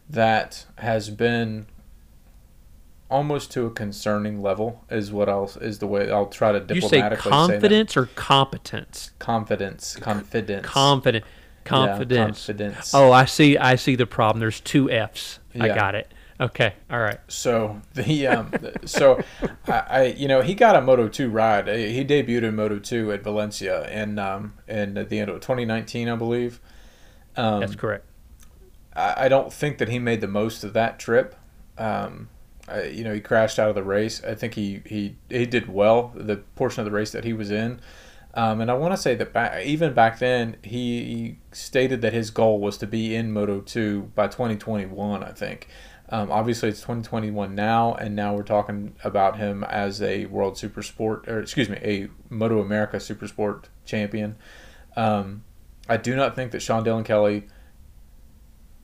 that 0.08 0.66
has 0.78 1.10
been 1.10 1.66
almost 3.12 3.52
to 3.52 3.66
a 3.66 3.70
concerning 3.70 4.40
level 4.42 4.82
is 4.90 5.12
what 5.12 5.28
I'll 5.28 5.50
is 5.60 5.78
the 5.78 5.86
way 5.86 6.10
I'll 6.10 6.26
try 6.26 6.50
to 6.52 6.60
diplomatically 6.60 7.16
You 7.16 7.22
say 7.22 7.30
confidence 7.30 7.96
or 7.96 8.06
competence? 8.14 9.12
confidence 9.18 9.96
confidence 9.96 10.66
Confident. 10.66 11.24
Yeah, 11.24 11.68
Confidence. 11.68 12.38
confidence 12.46 12.92
oh, 12.94 13.12
I 13.12 13.24
see. 13.24 13.56
I 13.56 13.76
see 13.76 13.94
the 13.94 14.06
problem. 14.06 14.40
There's 14.40 14.58
two 14.60 14.90
F's. 14.90 15.38
I 15.58 15.68
got 15.68 15.94
it. 15.94 16.12
Okay. 16.40 16.74
All 16.90 16.98
right. 16.98 17.20
So 17.28 17.80
the 17.94 18.26
um, 18.26 18.50
so 18.84 19.22
I, 19.68 19.72
I 19.88 20.04
you 20.06 20.26
know 20.26 20.40
he 20.40 20.54
got 20.54 20.74
a 20.74 20.80
Moto 20.80 21.06
two 21.08 21.30
ride. 21.30 21.68
He 21.68 22.04
debuted 22.04 22.42
in 22.42 22.56
Moto 22.56 22.80
two 22.80 23.12
at 23.12 23.22
Valencia 23.22 23.82
and 23.84 24.18
um 24.18 24.54
in 24.66 24.98
at 24.98 25.08
the 25.08 25.20
end 25.20 25.30
of 25.30 25.40
2019, 25.40 26.08
I 26.08 26.16
believe. 26.16 26.60
Um, 27.36 27.60
That's 27.60 27.76
correct. 27.76 28.06
I, 28.94 29.26
I 29.26 29.28
don't 29.28 29.52
think 29.52 29.78
that 29.78 29.88
he 29.88 30.00
made 30.00 30.20
the 30.20 30.28
most 30.28 30.64
of 30.64 30.72
that 30.72 30.98
trip. 30.98 31.36
Um, 31.78 32.28
You 32.80 33.04
know, 33.04 33.14
he 33.14 33.20
crashed 33.20 33.58
out 33.58 33.68
of 33.68 33.74
the 33.74 33.82
race. 33.82 34.22
I 34.24 34.34
think 34.34 34.54
he, 34.54 34.82
he, 34.86 35.16
he 35.28 35.46
did 35.46 35.68
well 35.68 36.12
the 36.14 36.36
portion 36.56 36.80
of 36.80 36.84
the 36.84 36.90
race 36.90 37.10
that 37.12 37.24
he 37.24 37.32
was 37.32 37.50
in. 37.50 37.80
Um, 38.34 38.60
and 38.60 38.70
I 38.70 38.74
want 38.74 38.94
to 38.94 38.96
say 39.00 39.14
that 39.14 39.32
back, 39.32 39.64
even 39.64 39.92
back 39.92 40.18
then, 40.18 40.56
he, 40.62 41.04
he 41.04 41.38
stated 41.52 42.00
that 42.00 42.12
his 42.12 42.30
goal 42.30 42.60
was 42.60 42.78
to 42.78 42.86
be 42.86 43.14
in 43.14 43.30
Moto 43.30 43.60
2 43.60 44.12
by 44.14 44.26
2021, 44.26 45.22
I 45.22 45.32
think. 45.32 45.68
Um, 46.08 46.30
obviously, 46.30 46.68
it's 46.68 46.80
2021 46.80 47.54
now, 47.54 47.94
and 47.94 48.14
now 48.14 48.34
we're 48.34 48.42
talking 48.42 48.94
about 49.04 49.38
him 49.38 49.64
as 49.64 50.02
a 50.02 50.26
World 50.26 50.58
Super 50.58 50.82
Sport, 50.82 51.26
or 51.28 51.40
excuse 51.40 51.68
me, 51.68 51.78
a 51.82 52.08
Moto 52.28 52.60
America 52.60 53.00
Super 53.00 53.26
Sport 53.26 53.68
champion. 53.84 54.36
Um, 54.96 55.44
I 55.88 55.96
do 55.96 56.14
not 56.14 56.34
think 56.36 56.52
that 56.52 56.60
Sean 56.60 56.84
Dylan 56.84 57.04
Kelly 57.04 57.48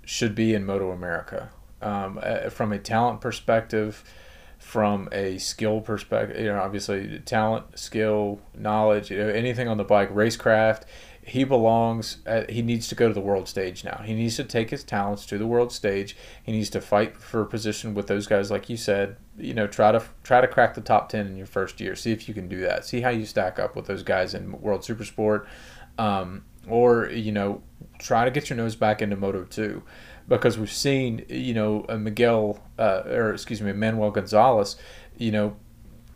should 0.05 0.35
be 0.35 0.55
in 0.55 0.65
Moto 0.65 0.91
America. 0.91 1.51
Um, 1.81 2.19
uh, 2.21 2.51
from 2.51 2.73
a 2.73 2.79
talent 2.79 3.21
perspective, 3.21 4.03
from 4.59 5.09
a 5.13 5.39
skill 5.39 5.81
perspective, 5.81 6.39
you 6.39 6.47
know, 6.47 6.61
obviously 6.61 7.21
talent, 7.21 7.79
skill, 7.79 8.41
knowledge, 8.57 9.11
you 9.11 9.19
know, 9.19 9.29
anything 9.29 9.69
on 9.69 9.77
the 9.77 9.85
bike, 9.85 10.13
racecraft, 10.13 10.83
he 11.23 11.45
belongs. 11.45 12.19
At, 12.27 12.51
he 12.51 12.63
needs 12.63 12.89
to 12.89 12.95
go 12.95 13.07
to 13.07 13.15
the 13.15 13.21
world 13.21 13.49
stage 13.49 13.85
now. 13.85 14.03
He 14.05 14.15
needs 14.15 14.37
to 14.37 14.45
take 14.45 14.71
his 14.71 14.83
talents 14.83 15.25
to 15.27 15.39
the 15.39 15.47
world 15.47 15.73
stage. 15.73 16.17
He 16.43 16.53
needs 16.53 16.71
to 16.71 16.81
fight 16.81 17.17
for 17.17 17.43
a 17.43 17.47
position 17.47 17.95
with 17.95 18.09
those 18.09 18.27
guys, 18.27 18.51
like 18.51 18.69
you 18.69 18.77
said. 18.77 19.17
You 19.37 19.55
know, 19.55 19.67
try 19.67 19.93
to 19.93 20.03
try 20.25 20.41
to 20.41 20.49
crack 20.49 20.75
the 20.75 20.81
top 20.81 21.09
ten 21.11 21.27
in 21.27 21.37
your 21.37 21.47
first 21.47 21.81
year. 21.81 21.95
See 21.95 22.11
if 22.11 22.27
you 22.29 22.35
can 22.35 22.49
do 22.49 22.61
that. 22.63 22.85
See 22.85 23.03
how 23.03 23.11
you 23.11 23.25
stack 23.27 23.59
up 23.59 23.77
with 23.77 23.87
those 23.87 24.03
guys 24.03 24.35
in 24.35 24.61
World 24.61 24.81
Supersport, 24.81 25.47
um, 25.97 26.45
or 26.67 27.09
you 27.11 27.31
know, 27.31 27.63
try 27.99 28.25
to 28.25 28.31
get 28.31 28.51
your 28.51 28.57
nose 28.57 28.75
back 28.75 29.01
into 29.01 29.17
Moto 29.17 29.45
two 29.45 29.83
because 30.29 30.59
we've 30.59 30.73
seen 30.73 31.25
you 31.29 31.55
know 31.55 31.85
Miguel 31.99 32.61
uh, 32.79 33.03
or 33.07 33.33
excuse 33.33 33.61
me 33.61 33.73
Manuel 33.73 34.11
Gonzalez 34.11 34.77
you 35.17 35.33
know 35.33 35.57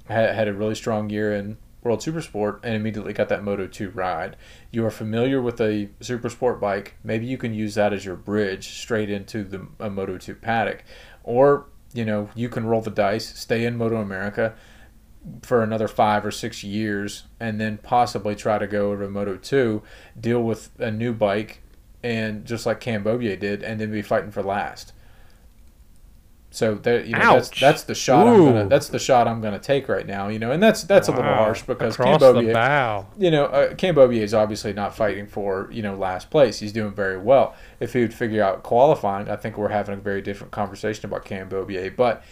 had, 0.06 0.34
had 0.34 0.48
a 0.48 0.52
really 0.52 0.74
strong 0.74 1.10
year 1.10 1.34
in 1.34 1.56
World 1.82 2.00
Supersport 2.00 2.60
and 2.62 2.74
immediately 2.74 3.12
got 3.12 3.28
that 3.28 3.42
Moto 3.42 3.66
2 3.66 3.90
ride. 3.90 4.36
You 4.70 4.86
are 4.86 4.90
familiar 4.90 5.42
with 5.42 5.60
a 5.60 5.88
Supersport 6.00 6.60
bike, 6.60 6.94
maybe 7.02 7.26
you 7.26 7.36
can 7.36 7.54
use 7.54 7.74
that 7.74 7.92
as 7.92 8.04
your 8.04 8.14
bridge 8.14 8.68
straight 8.68 9.10
into 9.10 9.42
the 9.42 9.90
Moto 9.90 10.16
2 10.18 10.34
paddock 10.36 10.84
or 11.24 11.66
you 11.92 12.04
know 12.04 12.30
you 12.34 12.48
can 12.48 12.66
roll 12.66 12.80
the 12.80 12.90
dice, 12.90 13.36
stay 13.38 13.64
in 13.64 13.76
Moto 13.76 13.96
America 13.96 14.54
for 15.42 15.62
another 15.62 15.86
5 15.86 16.26
or 16.26 16.30
6 16.30 16.64
years 16.64 17.24
and 17.38 17.60
then 17.60 17.78
possibly 17.78 18.34
try 18.34 18.58
to 18.58 18.66
go 18.66 18.90
over 18.90 19.04
to 19.04 19.10
Moto 19.10 19.36
2, 19.36 19.82
deal 20.20 20.42
with 20.42 20.70
a 20.80 20.90
new 20.90 21.12
bike 21.12 21.62
and 22.02 22.44
just 22.44 22.66
like 22.66 22.80
Cam 22.80 23.04
Beaubier 23.04 23.38
did, 23.38 23.62
and 23.62 23.80
then 23.80 23.90
be 23.90 24.02
fighting 24.02 24.30
for 24.30 24.42
last. 24.42 24.92
So 26.52 26.74
that 26.74 27.06
you 27.06 27.14
know 27.14 27.32
that's 27.32 27.48
Ouch. 27.48 27.60
that's 27.60 27.82
the 27.84 27.94
shot 27.94 28.26
I'm 28.26 28.44
gonna 28.44 28.68
that's 28.68 28.88
the 28.88 28.98
shot 28.98 29.26
I'm 29.26 29.40
gonna 29.40 29.58
take 29.58 29.88
right 29.88 30.06
now. 30.06 30.28
You 30.28 30.38
know, 30.38 30.52
and 30.52 30.62
that's 30.62 30.82
that's 30.82 31.08
a 31.08 31.10
little 31.10 31.32
harsh 31.32 31.62
because 31.62 31.94
across 31.94 32.20
bow. 32.20 33.06
you 33.16 33.30
know, 33.30 33.46
uh, 33.46 33.74
Cam 33.74 33.94
Beaubier 33.94 34.20
is 34.20 34.34
obviously 34.34 34.74
not 34.74 34.94
fighting 34.94 35.26
for 35.26 35.70
you 35.72 35.80
know 35.80 35.96
last 35.96 36.28
place. 36.28 36.58
He's 36.58 36.72
doing 36.72 36.92
very 36.92 37.16
well. 37.16 37.54
If 37.80 37.94
he 37.94 38.00
would 38.00 38.12
figure 38.12 38.44
out 38.44 38.62
qualifying, 38.62 39.30
I 39.30 39.36
think 39.36 39.56
we're 39.56 39.70
having 39.70 39.94
a 39.94 40.00
very 40.02 40.20
different 40.20 40.52
conversation 40.52 41.06
about 41.06 41.24
Cam 41.24 41.48
Beaubier. 41.48 41.96
But 41.96 42.22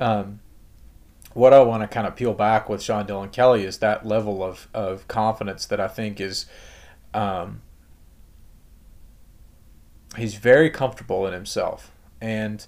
um, 0.00 0.40
what 1.34 1.52
I 1.52 1.62
want 1.62 1.84
to 1.84 1.86
kind 1.86 2.08
of 2.08 2.16
peel 2.16 2.34
back 2.34 2.68
with 2.68 2.82
Sean 2.82 3.06
Dylan 3.06 3.30
Kelly 3.30 3.62
is 3.62 3.78
that 3.78 4.04
level 4.04 4.42
of 4.42 4.66
of 4.74 5.06
confidence 5.06 5.66
that 5.66 5.78
I 5.78 5.86
think 5.86 6.20
is. 6.20 6.46
Um, 7.14 7.62
he's 10.16 10.34
very 10.34 10.70
comfortable 10.70 11.26
in 11.26 11.32
himself. 11.32 11.90
And 12.20 12.66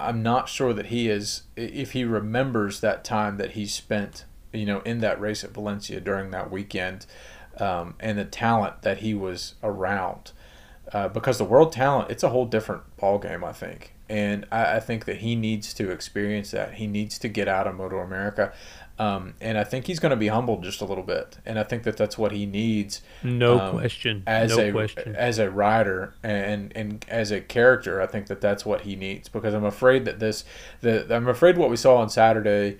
i'm 0.00 0.22
not 0.22 0.48
sure 0.48 0.72
that 0.72 0.86
he 0.86 1.08
is 1.08 1.42
if 1.56 1.92
he 1.92 2.04
remembers 2.04 2.80
that 2.80 3.04
time 3.04 3.36
that 3.36 3.52
he 3.52 3.66
spent 3.66 4.24
you 4.52 4.64
know 4.64 4.80
in 4.80 5.00
that 5.00 5.20
race 5.20 5.44
at 5.44 5.50
valencia 5.50 6.00
during 6.00 6.30
that 6.30 6.50
weekend 6.50 7.04
um, 7.58 7.94
and 8.00 8.18
the 8.18 8.24
talent 8.24 8.80
that 8.82 8.98
he 8.98 9.12
was 9.12 9.54
around. 9.62 10.32
Uh, 10.92 11.08
because 11.08 11.38
the 11.38 11.44
world 11.44 11.72
talent 11.72 12.10
it's 12.10 12.22
a 12.22 12.30
whole 12.30 12.46
different 12.46 12.82
ball 12.96 13.18
game 13.18 13.44
i 13.44 13.52
think 13.52 13.94
and 14.10 14.44
I, 14.50 14.76
I 14.76 14.80
think 14.80 15.04
that 15.06 15.18
he 15.18 15.36
needs 15.36 15.72
to 15.74 15.90
experience 15.90 16.50
that 16.50 16.74
he 16.74 16.86
needs 16.86 17.18
to 17.20 17.28
get 17.28 17.48
out 17.48 17.66
of 17.66 17.74
moto 17.76 17.98
america 18.00 18.52
um, 18.98 19.34
and 19.40 19.56
i 19.56 19.64
think 19.64 19.86
he's 19.86 19.98
going 20.00 20.10
to 20.10 20.16
be 20.16 20.28
humbled 20.28 20.62
just 20.62 20.80
a 20.80 20.84
little 20.84 21.04
bit 21.04 21.38
and 21.46 21.58
i 21.58 21.62
think 21.62 21.84
that 21.84 21.96
that's 21.96 22.18
what 22.18 22.32
he 22.32 22.44
needs 22.44 23.00
No 23.22 23.58
um, 23.58 23.78
question. 23.78 24.22
as 24.26 24.56
no 24.56 24.64
a 24.64 24.72
question. 24.72 25.16
as 25.16 25.38
a 25.38 25.50
writer 25.50 26.12
and 26.22 26.72
and 26.76 27.04
as 27.08 27.30
a 27.30 27.40
character, 27.40 28.02
I 28.02 28.06
think 28.06 28.26
that 28.26 28.40
that's 28.40 28.66
what 28.66 28.82
he 28.82 28.96
needs 28.96 29.28
because 29.28 29.54
I'm 29.54 29.64
afraid 29.64 30.04
that 30.06 30.18
this 30.18 30.44
the 30.82 31.06
I'm 31.14 31.28
afraid 31.28 31.56
what 31.56 31.70
we 31.70 31.76
saw 31.76 31.96
on 31.98 32.08
Saturday 32.10 32.78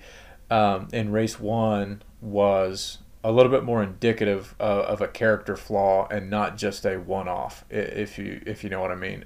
um, 0.51 0.87
in 0.91 1.11
race 1.11 1.39
one 1.39 2.01
was 2.21 2.99
a 3.23 3.31
little 3.31 3.51
bit 3.51 3.63
more 3.63 3.81
indicative 3.83 4.55
of, 4.59 4.79
of 4.85 5.01
a 5.01 5.07
character 5.07 5.55
flaw 5.55 6.07
and 6.09 6.29
not 6.29 6.57
just 6.57 6.85
a 6.85 6.97
one 6.97 7.27
off. 7.27 7.63
If 7.69 8.17
you 8.17 8.41
if 8.45 8.63
you 8.63 8.69
know 8.69 8.81
what 8.81 8.91
I 8.91 8.95
mean. 8.95 9.23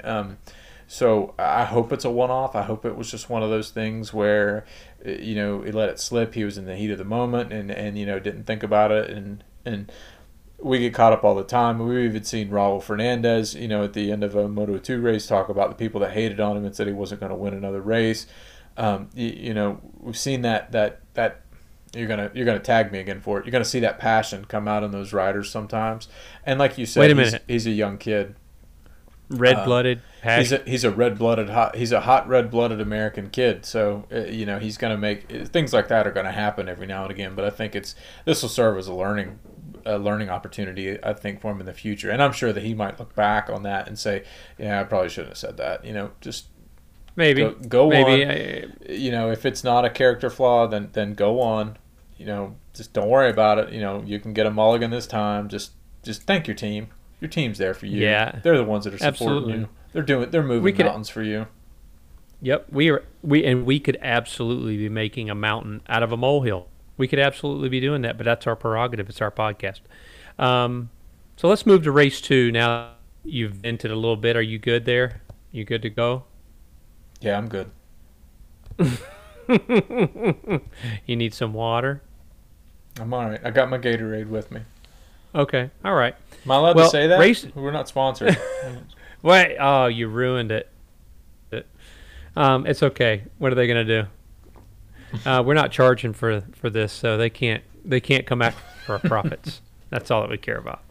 So 0.88 1.34
I 1.40 1.66
hope 1.66 1.92
it's 1.92 2.06
a 2.06 2.10
one 2.12 2.30
off. 2.30 2.56
I 2.56 2.62
hope 2.64 2.86
it 2.86 2.96
was 2.96 3.10
just 3.10 3.30
one 3.30 3.42
of 3.42 3.50
those 3.50 3.72
things 3.72 4.14
where, 4.14 4.66
uh, 5.06 5.12
you 5.12 5.36
know, 5.36 5.62
he 5.62 5.72
let 5.72 5.90
it 5.90 6.00
slip. 6.00 6.36
He 6.36 6.44
was 6.44 6.58
in 6.58 6.66
the 6.66 6.76
heat 6.76 6.92
of 6.92 6.98
the 6.98 7.06
moment 7.06 7.52
and, 7.52 7.72
and 7.72 7.98
you 7.98 8.06
know 8.06 8.20
didn't 8.20 8.44
think 8.44 8.64
about 8.64 8.92
it 8.92 9.10
and 9.10 9.44
and 9.66 9.92
we 10.60 10.80
get 10.80 10.94
caught 10.94 11.14
up 11.14 11.24
all 11.24 11.36
the 11.36 11.44
time. 11.44 11.80
We've 11.80 12.06
even 12.10 12.24
seen 12.24 12.50
Raul 12.50 12.82
Fernandez, 12.82 13.56
you 13.56 13.68
know, 13.68 13.84
at 13.84 13.94
the 13.94 14.12
end 14.12 14.24
of 14.24 14.36
a 14.36 14.48
Moto 14.48 14.78
2 14.78 15.02
race, 15.02 15.28
talk 15.28 15.50
about 15.50 15.70
the 15.70 15.76
people 15.76 16.00
that 16.02 16.12
hated 16.12 16.40
on 16.40 16.56
him 16.56 16.66
and 16.66 16.76
said 16.76 16.88
he 16.88 16.94
wasn't 16.94 17.20
going 17.20 17.32
to 17.32 17.36
win 17.36 17.54
another 17.54 17.82
race. 17.82 18.26
Um, 18.78 19.10
you, 19.14 19.28
you 19.30 19.54
know, 19.54 19.80
we've 20.00 20.18
seen 20.18 20.42
that 20.44 20.72
that 20.72 21.02
that 21.14 21.42
you're 21.94 22.08
gonna 22.08 22.30
you're 22.34 22.46
gonna 22.46 22.60
tag 22.60 22.92
me 22.92 23.00
again 23.00 23.22
for 23.22 23.40
it. 23.40 23.46
You're 23.46 23.52
gonna 23.52 23.66
see 23.66 23.80
that 23.82 24.00
passion 24.00 24.46
come 24.46 24.68
out 24.68 24.84
in 24.84 24.92
those 24.92 25.14
riders 25.14 25.50
sometimes. 25.50 26.08
And 26.46 26.60
like 26.60 26.78
you 26.78 26.86
said, 26.86 27.00
Wait 27.02 27.12
a 27.12 27.16
he's, 27.16 27.32
minute. 27.32 27.44
he's 27.48 27.68
a 27.68 27.72
young 27.72 27.98
kid. 27.98 28.36
Red 29.30 29.66
blooded. 29.66 30.02
He's 30.24 30.52
a 30.52 30.58
he's 30.66 30.84
a 30.84 30.92
red 30.92 31.18
blooded 31.18 31.50
hot 31.50 31.76
he's 31.76 31.92
a 31.92 32.02
hot 32.02 32.28
red 32.28 32.52
blooded 32.52 32.80
American 32.80 33.30
kid. 33.30 33.66
So 33.66 34.06
uh, 34.12 34.26
you 34.26 34.46
know 34.46 34.60
he's 34.60 34.78
gonna 34.78 34.98
make 34.98 35.32
uh, 35.34 35.46
things 35.46 35.74
like 35.74 35.88
that 35.88 36.06
are 36.08 36.12
gonna 36.12 36.32
happen 36.32 36.70
every 36.70 36.88
now 36.88 37.04
and 37.04 37.12
again. 37.12 37.36
But 37.36 37.46
I 37.46 37.50
think 37.50 37.76
it's 37.76 37.96
this 38.26 38.42
will 38.42 38.50
serve 38.50 38.78
as 38.78 38.88
a 38.88 38.94
learning 38.94 39.40
a 39.86 39.98
learning 39.98 40.30
opportunity. 40.30 41.04
I 41.04 41.14
think 41.14 41.42
for 41.42 41.52
him 41.52 41.60
in 41.60 41.66
the 41.66 41.74
future, 41.74 42.10
and 42.10 42.22
I'm 42.22 42.32
sure 42.34 42.52
that 42.52 42.64
he 42.64 42.74
might 42.74 43.00
look 43.00 43.16
back 43.16 43.50
on 43.50 43.64
that 43.64 43.88
and 43.88 43.98
say, 43.98 44.24
yeah, 44.58 44.82
I 44.82 44.84
probably 44.84 45.10
shouldn't 45.10 45.30
have 45.30 45.38
said 45.38 45.58
that. 45.58 45.86
You 45.86 45.94
know, 45.94 46.12
just 46.22 46.48
maybe. 47.16 47.42
go, 47.42 47.52
go 47.54 47.90
maybe. 47.90 48.26
on. 48.26 48.32
I- 48.32 48.92
you 48.92 49.12
know, 49.12 49.32
if 49.32 49.46
it's 49.46 49.64
not 49.64 49.86
a 49.86 49.90
character 49.90 50.30
flaw, 50.30 50.68
then 50.68 50.90
then 50.94 51.14
go 51.14 51.42
on. 51.42 51.78
You 52.18 52.26
know, 52.26 52.56
just 52.74 52.94
don't 52.94 53.10
worry 53.10 53.30
about 53.30 53.60
it. 53.60 53.74
You 53.74 53.82
know, 53.82 54.04
you 54.06 54.20
can 54.20 54.34
get 54.34 54.46
a 54.46 54.52
mulligan 54.52 54.92
this 54.92 55.08
time. 55.08 55.50
Just 55.50 55.72
just 56.04 56.24
thank 56.24 56.48
your 56.48 56.56
team. 56.56 56.88
Your 57.26 57.32
team's 57.32 57.58
there 57.58 57.74
for 57.74 57.88
you. 57.88 58.00
Yeah. 58.00 58.40
they're 58.44 58.56
the 58.56 58.64
ones 58.64 58.84
that 58.84 58.94
are 58.94 59.00
supporting 59.00 59.08
Absolutely. 59.38 59.54
you. 59.62 59.70
They're 59.94 60.04
doing. 60.04 60.30
They're 60.30 60.44
moving 60.44 60.76
could- 60.76 60.86
mountains 60.86 61.10
for 61.10 61.24
you. 61.24 61.48
Yep, 62.42 62.68
we 62.72 62.92
are 62.92 63.04
we 63.24 63.44
and 63.44 63.66
we 63.66 63.80
could 63.80 63.98
absolutely 64.00 64.78
be 64.78 64.90
making 64.90 65.32
a 65.32 65.34
mountain 65.36 65.82
out 65.88 66.04
of 66.04 66.12
a 66.12 66.18
molehill. 66.18 66.68
We 66.98 67.08
could 67.08 67.18
absolutely 67.18 67.70
be 67.70 67.80
doing 67.80 68.04
that, 68.04 68.16
but 68.16 68.26
that's 68.26 68.46
our 68.46 68.56
prerogative. 68.56 69.10
It's 69.10 69.22
our 69.22 69.32
podcast. 69.32 69.80
Um, 70.38 70.92
so 71.36 71.48
let's 71.48 71.66
move 71.66 71.84
to 71.86 71.92
race 71.92 72.22
two. 72.22 72.52
Now 72.52 72.92
you've 73.24 73.54
vented 73.54 73.90
a 73.90 73.96
little 73.96 74.18
bit. 74.18 74.36
Are 74.36 74.42
you 74.44 74.60
good 74.60 74.86
there? 74.86 75.24
You 75.52 75.64
good 75.66 75.82
to 75.82 75.90
go? 75.90 76.26
Yeah, 77.22 77.40
I'm 77.40 77.48
good. 77.50 77.72
You 79.48 81.16
need 81.16 81.34
some 81.34 81.54
water? 81.54 82.02
I'm 83.00 83.14
all 83.14 83.26
right. 83.30 83.40
I 83.44 83.52
got 83.52 83.70
my 83.70 83.78
Gatorade 83.78 84.28
with 84.28 84.52
me. 84.52 84.62
Okay, 85.36 85.70
all 85.84 85.94
right. 85.94 86.16
Am 86.46 86.52
I 86.52 86.56
allowed 86.56 86.76
Well, 86.76 86.86
to 86.86 86.92
say 86.92 87.08
that? 87.08 87.20
race- 87.20 87.46
We're 87.56 87.72
not 87.72 87.88
sponsored. 87.90 88.38
Wait, 89.22 89.58
oh, 89.60 89.88
you 89.88 90.08
ruined 90.08 90.52
it. 90.52 90.72
Um, 92.38 92.66
it's 92.66 92.84
okay. 92.84 93.24
What 93.38 93.52
are 93.52 93.56
they 93.56 93.68
gonna 93.68 93.84
do? 93.86 94.04
Uh, 95.26 95.42
we're 95.42 95.54
not 95.54 95.72
charging 95.72 96.12
for 96.12 96.42
for 96.56 96.70
this, 96.70 96.92
so 96.92 97.16
they 97.16 97.30
can't 97.30 97.64
they 97.86 98.02
can't 98.02 98.26
come 98.26 98.42
after 98.42 98.62
for 98.86 98.94
our 98.94 99.00
profits. 99.00 99.62
That's 99.90 100.12
all 100.12 100.20
that 100.22 100.30
we 100.30 100.36
care 100.38 100.58
about. 100.58 100.82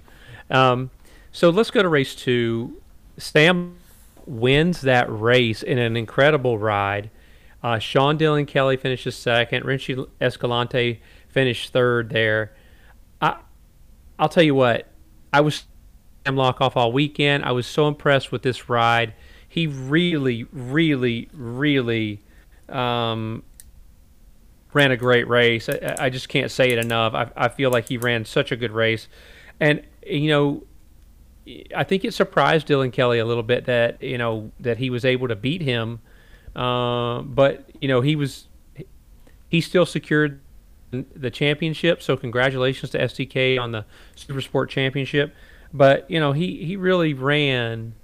Um, 0.51 0.91
so 1.31 1.51
let's 1.51 1.71
go 1.71 1.83
to 1.83 1.89
race 1.91 2.15
two. 2.15 2.81
Sam 3.19 3.77
wins 4.25 4.81
that 4.81 5.07
race 5.11 5.63
in 5.63 5.77
an 5.77 5.95
incredible 5.99 6.59
ride. 6.59 7.11
Uh, 7.63 7.79
Sean 7.79 8.17
Dylan 8.17 8.47
Kelly 8.47 8.79
finishes 8.79 9.15
second. 9.15 9.67
Richie 9.67 10.03
Escalante 10.23 11.03
finished 11.29 11.75
third 11.75 12.09
there. 12.09 12.55
I'll 14.18 14.28
tell 14.28 14.42
you 14.42 14.54
what, 14.54 14.87
I 15.33 15.40
was 15.40 15.64
Sam 16.25 16.37
Lochoff 16.37 16.76
all 16.76 16.92
weekend. 16.92 17.44
I 17.44 17.52
was 17.52 17.66
so 17.66 17.88
impressed 17.88 18.33
with 18.33 18.42
this 18.42 18.68
ride. 18.68 19.14
He 19.49 19.66
really, 19.66 20.47
really, 20.52 21.28
really 21.33 22.21
um, 22.68 23.42
ran 24.73 24.90
a 24.90 24.97
great 24.97 25.28
race. 25.28 25.68
I, 25.68 25.97
I 25.99 26.11
just 26.11 26.28
can't 26.28 26.50
say 26.50 26.71
it 26.71 26.78
enough. 26.78 27.14
I, 27.14 27.30
I 27.37 27.49
feel 27.49 27.71
like 27.71 27.88
he 27.88 27.97
ran 27.97 28.25
such 28.25 28.52
a 28.52 28.56
good 28.56 28.73
race. 28.73 29.09
And, 29.61 29.83
you 30.06 30.28
know, 30.28 30.62
I 31.76 31.85
think 31.85 32.04
it 32.04 32.14
surprised 32.14 32.68
Dylan 32.68 32.92
Kelly 32.92 33.18
a 33.18 33.25
little 33.25 33.42
bit 33.42 33.66
that, 33.66 34.02
you 34.02 34.18
know, 34.18 34.50
that 34.61 34.78
he 34.78 34.90
was 34.90 35.04
able 35.04 35.28
to 35.28 35.37
beat 35.37 35.61
him. 35.61 36.00
Uh, 36.56 37.21
but, 37.23 37.68
you 37.80 37.88
know, 37.88 38.00
he 38.00 38.16
was, 38.16 38.47
he 39.49 39.61
still 39.61 39.87
secured 39.87 40.40
the 41.15 41.31
championship. 41.31 42.03
So 42.03 42.17
congratulations 42.17 42.91
to 42.93 42.99
SDK 42.99 43.61
on 43.61 43.73
the 43.73 43.85
Super 44.15 44.41
Sport 44.41 44.71
Championship. 44.71 45.35
But 45.73 46.09
you 46.11 46.21
know 46.21 46.33
he 46.33 46.65
he 46.65 46.77
really 46.77 47.15
ran 47.15 47.95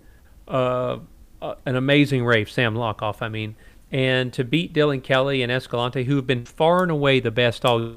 uh, 0.49 0.99
uh, 1.40 1.54
an 1.64 1.76
amazing 1.76 2.25
race, 2.25 2.52
Sam 2.52 2.75
Lochoff. 2.75 3.23
I 3.23 3.28
mean, 3.28 3.54
and 3.93 4.32
to 4.32 4.45
beat 4.45 4.75
Dylan 4.75 5.02
Kelly 5.02 5.43
and 5.43 5.50
Escalante, 5.50 6.04
who 6.04 6.17
have 6.17 6.26
been 6.26 6.45
far 6.45 6.82
and 6.82 6.91
away 6.91 7.21
the 7.21 7.30
best 7.30 7.64
all, 7.64 7.95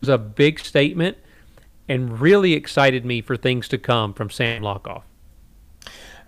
was 0.00 0.08
a 0.08 0.18
big 0.18 0.60
statement, 0.60 1.18
and 1.88 2.20
really 2.20 2.52
excited 2.54 3.04
me 3.04 3.20
for 3.20 3.36
things 3.36 3.68
to 3.68 3.78
come 3.78 4.14
from 4.14 4.30
Sam 4.30 4.62
Lochoff. 4.62 5.02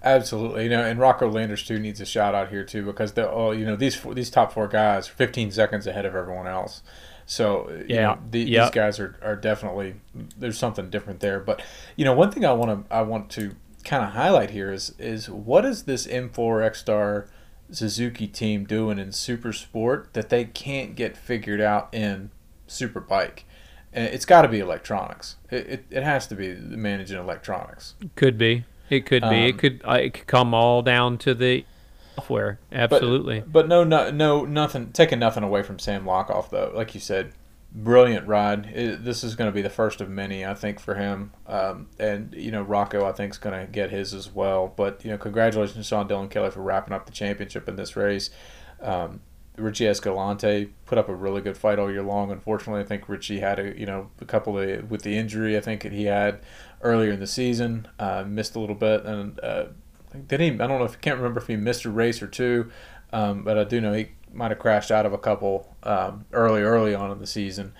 Absolutely, 0.02 0.64
you 0.64 0.70
know, 0.70 0.82
and 0.82 0.98
Rocco 0.98 1.30
Landers 1.30 1.62
too 1.62 1.78
needs 1.78 2.00
a 2.00 2.06
shout 2.06 2.34
out 2.34 2.48
here 2.48 2.64
too 2.64 2.84
because 2.84 3.12
they're 3.12 3.30
all 3.30 3.54
you 3.54 3.66
know 3.66 3.76
these 3.76 4.00
these 4.14 4.30
top 4.30 4.52
four 4.52 4.66
guys 4.66 5.08
are 5.08 5.12
15 5.12 5.50
seconds 5.50 5.86
ahead 5.86 6.06
of 6.06 6.14
everyone 6.14 6.46
else. 6.46 6.82
So 7.30 7.70
you 7.70 7.94
Yeah, 7.94 8.02
know, 8.02 8.18
the, 8.28 8.44
these 8.44 8.70
guys 8.70 8.98
are, 8.98 9.16
are 9.22 9.36
definitely 9.36 9.94
there's 10.36 10.58
something 10.58 10.90
different 10.90 11.20
there. 11.20 11.38
But 11.38 11.62
you 11.94 12.04
know, 12.04 12.12
one 12.12 12.32
thing 12.32 12.44
I 12.44 12.52
want 12.52 12.88
to 12.88 12.92
I 12.92 13.02
want 13.02 13.30
to 13.30 13.54
kind 13.84 14.02
of 14.02 14.10
highlight 14.10 14.50
here 14.50 14.72
is 14.72 14.94
is 14.98 15.30
what 15.30 15.64
is 15.64 15.84
this 15.84 16.08
M4 16.08 16.32
ECSTAR 16.68 17.28
Suzuki 17.70 18.26
team 18.26 18.64
doing 18.64 18.98
in 18.98 19.12
Super 19.12 19.52
Sport 19.52 20.12
that 20.14 20.28
they 20.28 20.44
can't 20.44 20.96
get 20.96 21.16
figured 21.16 21.60
out 21.60 21.88
in 21.94 22.32
Super 22.66 22.98
Bike? 22.98 23.44
It's 23.92 24.24
got 24.24 24.42
to 24.42 24.48
be 24.48 24.58
electronics. 24.58 25.36
It, 25.52 25.66
it, 25.68 25.84
it 25.90 26.02
has 26.02 26.26
to 26.28 26.34
be 26.34 26.54
managing 26.56 27.18
electronics. 27.18 27.94
Could 28.16 28.38
be. 28.38 28.64
It 28.88 29.06
could 29.06 29.22
be. 29.22 29.26
Um, 29.28 29.34
it 29.34 29.58
could. 29.58 29.82
Uh, 29.86 29.92
it 29.92 30.14
could 30.14 30.26
come 30.26 30.52
all 30.52 30.82
down 30.82 31.16
to 31.18 31.32
the 31.34 31.64
software. 32.20 32.60
Absolutely. 32.72 33.40
But 33.40 33.68
no, 33.68 33.84
no, 33.84 34.10
no, 34.10 34.44
nothing. 34.44 34.92
Taking 34.92 35.18
nothing 35.18 35.42
away 35.42 35.62
from 35.62 35.78
Sam 35.78 36.04
Lochoff 36.04 36.50
though. 36.50 36.72
Like 36.74 36.94
you 36.94 37.00
said, 37.00 37.32
brilliant 37.72 38.26
ride. 38.26 38.66
It, 38.66 39.04
this 39.04 39.24
is 39.24 39.34
going 39.34 39.50
to 39.50 39.54
be 39.54 39.62
the 39.62 39.70
first 39.70 40.00
of 40.00 40.08
many, 40.08 40.44
I 40.44 40.54
think, 40.54 40.80
for 40.80 40.94
him. 40.94 41.32
Um, 41.46 41.88
and 41.98 42.34
you 42.34 42.50
know, 42.50 42.62
Rocco, 42.62 43.04
I 43.06 43.12
think, 43.12 43.32
is 43.32 43.38
going 43.38 43.58
to 43.66 43.70
get 43.70 43.90
his 43.90 44.12
as 44.14 44.32
well. 44.32 44.72
But 44.74 45.04
you 45.04 45.10
know, 45.10 45.18
congratulations, 45.18 45.76
to 45.76 45.82
Sean 45.82 46.08
Dylan 46.08 46.30
Kelly, 46.30 46.50
for 46.50 46.62
wrapping 46.62 46.92
up 46.92 47.06
the 47.06 47.12
championship 47.12 47.68
in 47.68 47.76
this 47.76 47.96
race. 47.96 48.30
Um, 48.80 49.20
Richie 49.56 49.88
Escalante 49.88 50.72
put 50.86 50.96
up 50.96 51.08
a 51.10 51.14
really 51.14 51.42
good 51.42 51.56
fight 51.56 51.78
all 51.78 51.90
year 51.90 52.02
long. 52.02 52.30
Unfortunately, 52.30 52.80
I 52.80 52.84
think 52.84 53.08
Richie 53.08 53.40
had 53.40 53.58
a 53.58 53.78
you 53.78 53.86
know 53.86 54.10
a 54.20 54.24
couple 54.24 54.58
of 54.58 54.90
with 54.90 55.02
the 55.02 55.16
injury 55.16 55.56
I 55.56 55.60
think 55.60 55.82
that 55.82 55.92
he 55.92 56.04
had 56.04 56.40
earlier 56.82 57.12
in 57.12 57.20
the 57.20 57.26
season, 57.26 57.86
uh, 57.98 58.24
missed 58.26 58.56
a 58.56 58.60
little 58.60 58.74
bit, 58.74 59.04
and 59.04 59.38
uh, 59.40 59.66
did 60.26 60.40
he? 60.40 60.48
I 60.48 60.66
don't 60.66 60.78
know 60.78 60.84
if 60.84 60.94
I 60.94 61.00
can't 61.00 61.16
remember 61.16 61.40
if 61.40 61.46
he 61.46 61.56
missed 61.56 61.84
a 61.84 61.90
race 61.90 62.22
or 62.22 62.26
two, 62.26 62.70
um, 63.12 63.42
but 63.42 63.58
I 63.58 63.64
do 63.64 63.80
know 63.80 63.92
he 63.92 64.08
might 64.32 64.50
have 64.50 64.58
crashed 64.58 64.90
out 64.90 65.06
of 65.06 65.12
a 65.12 65.18
couple 65.18 65.74
um, 65.82 66.24
early 66.32 66.62
early 66.62 66.94
on 66.94 67.10
in 67.10 67.18
the 67.18 67.26
season. 67.26 67.72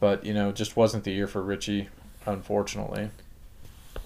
But 0.00 0.24
you 0.24 0.34
know, 0.34 0.52
just 0.52 0.76
wasn't 0.76 1.04
the 1.04 1.12
year 1.12 1.26
for 1.26 1.42
Richie, 1.42 1.88
unfortunately. 2.26 3.10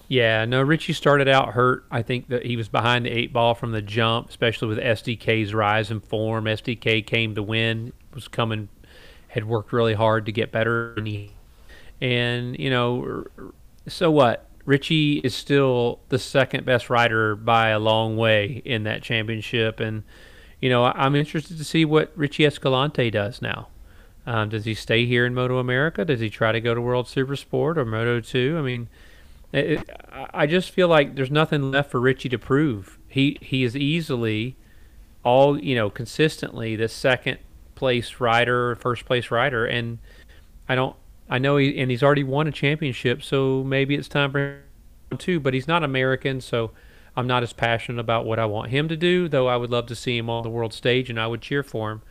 Yeah, 0.09 0.45
no, 0.45 0.61
Richie 0.61 0.93
started 0.93 1.29
out 1.29 1.55
hurt. 1.55 1.87
I 1.91 2.03
think 2.03 2.29
that 2.29 2.45
he 2.45 2.57
was 2.57 2.69
behind 2.69 3.07
the 3.07 3.11
eight 3.11 3.33
ball 3.33 3.55
from 3.55 3.73
the 3.73 3.81
jump, 3.81 4.29
especially 4.29 4.69
with 4.69 4.79
SDK's 4.79 5.55
rise 5.55 5.91
in 5.91 6.01
form. 6.01 6.45
SDK 6.45 7.07
came 7.07 7.35
to 7.35 7.43
win, 7.43 7.95
was 8.13 8.29
coming, 8.29 8.69
had 9.29 9.45
worked 9.47 9.73
really 9.73 9.95
hard 9.95 10.27
to 10.27 10.33
get 10.33 10.53
better. 10.53 10.93
And, 10.95 11.07
he, 11.07 11.31
and 12.03 12.59
you 12.59 12.69
know, 12.69 13.25
so 13.87 14.11
what? 14.11 14.47
Richie 14.65 15.19
is 15.19 15.35
still 15.35 16.01
the 16.09 16.19
second 16.19 16.65
best 16.65 16.89
rider 16.89 17.35
by 17.35 17.69
a 17.69 17.79
long 17.79 18.17
way 18.17 18.63
in 18.65 18.85
that 18.85 19.03
championship. 19.03 19.81
And, 19.81 20.05
you 20.61 20.71
know, 20.71 20.85
I'm 20.85 21.17
interested 21.17 21.59
to 21.59 21.65
see 21.65 21.85
what 21.85 22.13
Richie 22.15 22.47
Escalante 22.47 23.11
does 23.11 23.43
now. 23.43 23.69
Um, 24.25 24.51
does 24.51 24.65
he 24.65 24.75
stay 24.75 25.05
here 25.05 25.27
in 25.27 25.35
Moto 25.35 25.59
America? 25.59 26.05
Does 26.05 26.21
he 26.21 26.31
try 26.31 26.53
to 26.53 26.61
go 26.61 26.75
to 26.75 26.81
World 26.81 27.09
Super 27.09 27.35
Sport 27.35 27.77
or 27.77 27.85
Moto 27.85 28.21
2? 28.21 28.57
I 28.57 28.63
mean, 28.63 28.89
it, 29.53 29.89
I 30.33 30.47
just 30.47 30.71
feel 30.71 30.89
like 30.89 31.15
there's 31.15 31.31
nothing 31.31 31.71
left 31.71 31.91
for 31.91 32.01
Richie 32.01 32.29
to 32.31 32.39
prove. 32.39 32.99
He 33.09 33.37
he 33.43 33.65
is 33.65 33.77
easily 33.77 34.57
all 35.25 35.59
you 35.59 35.75
know 35.75 35.91
consistently 35.91 36.75
the 36.75 36.89
second 36.89 37.39
place 37.75 38.21
rider, 38.21 38.75
first 38.77 39.05
place 39.05 39.31
rider, 39.31 39.67
and 39.67 39.99
I 40.69 40.75
don't. 40.75 40.97
I 41.33 41.39
know 41.39 41.57
he 41.57 41.79
and 41.79 41.91
he's 41.91 42.03
already 42.03 42.25
won 42.25 42.47
a 42.47 42.53
championship, 42.53 43.23
so 43.23 43.65
maybe 43.65 43.95
it's 43.95 44.07
time 44.07 44.33
for 44.33 44.61
him 45.11 45.17
too. 45.17 45.41
But 45.41 45.55
he's 45.55 45.67
not 45.67 45.83
American, 45.83 46.43
so 46.43 46.73
I'm 47.17 47.27
not 47.27 47.43
as 47.43 47.55
passionate 47.55 47.99
about 47.99 48.27
what 48.27 48.39
I 48.39 48.45
want 48.45 48.71
him 48.71 48.87
to 48.89 48.99
do. 48.99 49.31
Though 49.31 49.49
I 49.49 49.57
would 49.57 49.71
love 49.71 49.87
to 49.87 49.95
see 49.95 50.19
him 50.19 50.29
on 50.29 50.43
the 50.43 50.51
world 50.51 50.75
stage, 50.75 51.09
and 51.09 51.19
I 51.19 51.27
would 51.27 51.41
cheer 51.41 51.63
for 51.63 51.93
him. 51.93 52.03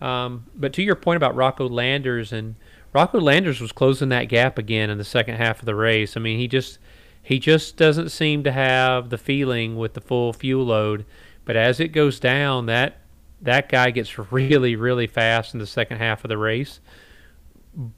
Um, 0.00 0.46
but 0.54 0.72
to 0.74 0.84
your 0.84 0.94
point 0.94 1.16
about 1.16 1.34
Rocco 1.34 1.68
Landers 1.68 2.32
and 2.32 2.54
Rocco 2.92 3.20
Landers 3.20 3.60
was 3.60 3.72
closing 3.72 4.08
that 4.10 4.26
gap 4.26 4.56
again 4.56 4.88
in 4.88 4.98
the 4.98 5.04
second 5.04 5.34
half 5.34 5.58
of 5.58 5.66
the 5.66 5.74
race. 5.74 6.16
I 6.16 6.20
mean, 6.20 6.38
he 6.38 6.46
just 6.46 6.78
he 7.20 7.40
just 7.40 7.76
doesn't 7.76 8.10
seem 8.10 8.44
to 8.44 8.52
have 8.52 9.10
the 9.10 9.18
feeling 9.18 9.78
with 9.78 9.94
the 9.94 10.00
full 10.00 10.32
fuel 10.32 10.66
load. 10.66 11.06
But 11.44 11.56
as 11.56 11.80
it 11.80 11.88
goes 11.88 12.20
down, 12.20 12.66
that 12.66 12.98
that 13.42 13.68
guy 13.68 13.90
gets 13.90 14.16
really 14.32 14.76
really 14.76 15.08
fast 15.08 15.54
in 15.54 15.58
the 15.58 15.66
second 15.66 15.98
half 15.98 16.22
of 16.24 16.28
the 16.28 16.38
race. 16.38 16.78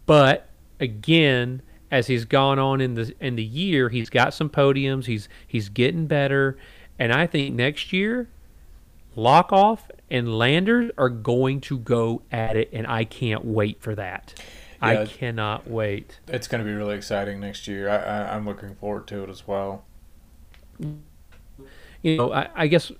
But 0.06 0.48
again, 0.83 1.62
as 1.90 2.09
he's 2.09 2.25
gone 2.25 2.59
on 2.59 2.81
in 2.81 2.95
the 2.95 3.14
in 3.21 3.37
the 3.37 3.45
year, 3.45 3.88
he's 3.88 4.11
got 4.11 4.35
some 4.35 4.51
podiums. 4.51 5.07
He's 5.07 5.29
he's 5.47 5.68
getting 5.68 6.07
better, 6.07 6.59
and 6.99 7.12
I 7.12 7.27
think 7.27 7.55
next 7.55 7.92
year 7.92 8.29
Lochoff 9.16 9.81
and 10.11 10.37
Landers 10.37 10.90
are 10.99 11.09
going 11.09 11.61
to 11.62 11.79
go 11.79 12.23
at 12.31 12.57
it, 12.57 12.71
and 12.73 12.87
I 12.87 13.05
can't 13.05 13.45
wait 13.45 13.81
for 13.81 13.95
that. 13.95 14.35
I 14.81 15.07
cannot 15.07 15.71
wait. 15.71 16.18
It's 16.27 16.49
going 16.49 16.64
to 16.64 16.68
be 16.68 16.75
really 16.75 16.97
exciting 16.97 17.38
next 17.38 17.68
year. 17.68 17.88
I, 17.88 18.35
I'm 18.35 18.45
looking 18.45 18.75
forward 18.75 19.07
to 19.09 19.23
it 19.23 19.31
as 19.31 19.47
well. 19.47 19.85
you 20.81 22.16
know, 22.16 22.33
I, 22.33 22.49
I 22.55 22.66
guess 22.66 22.90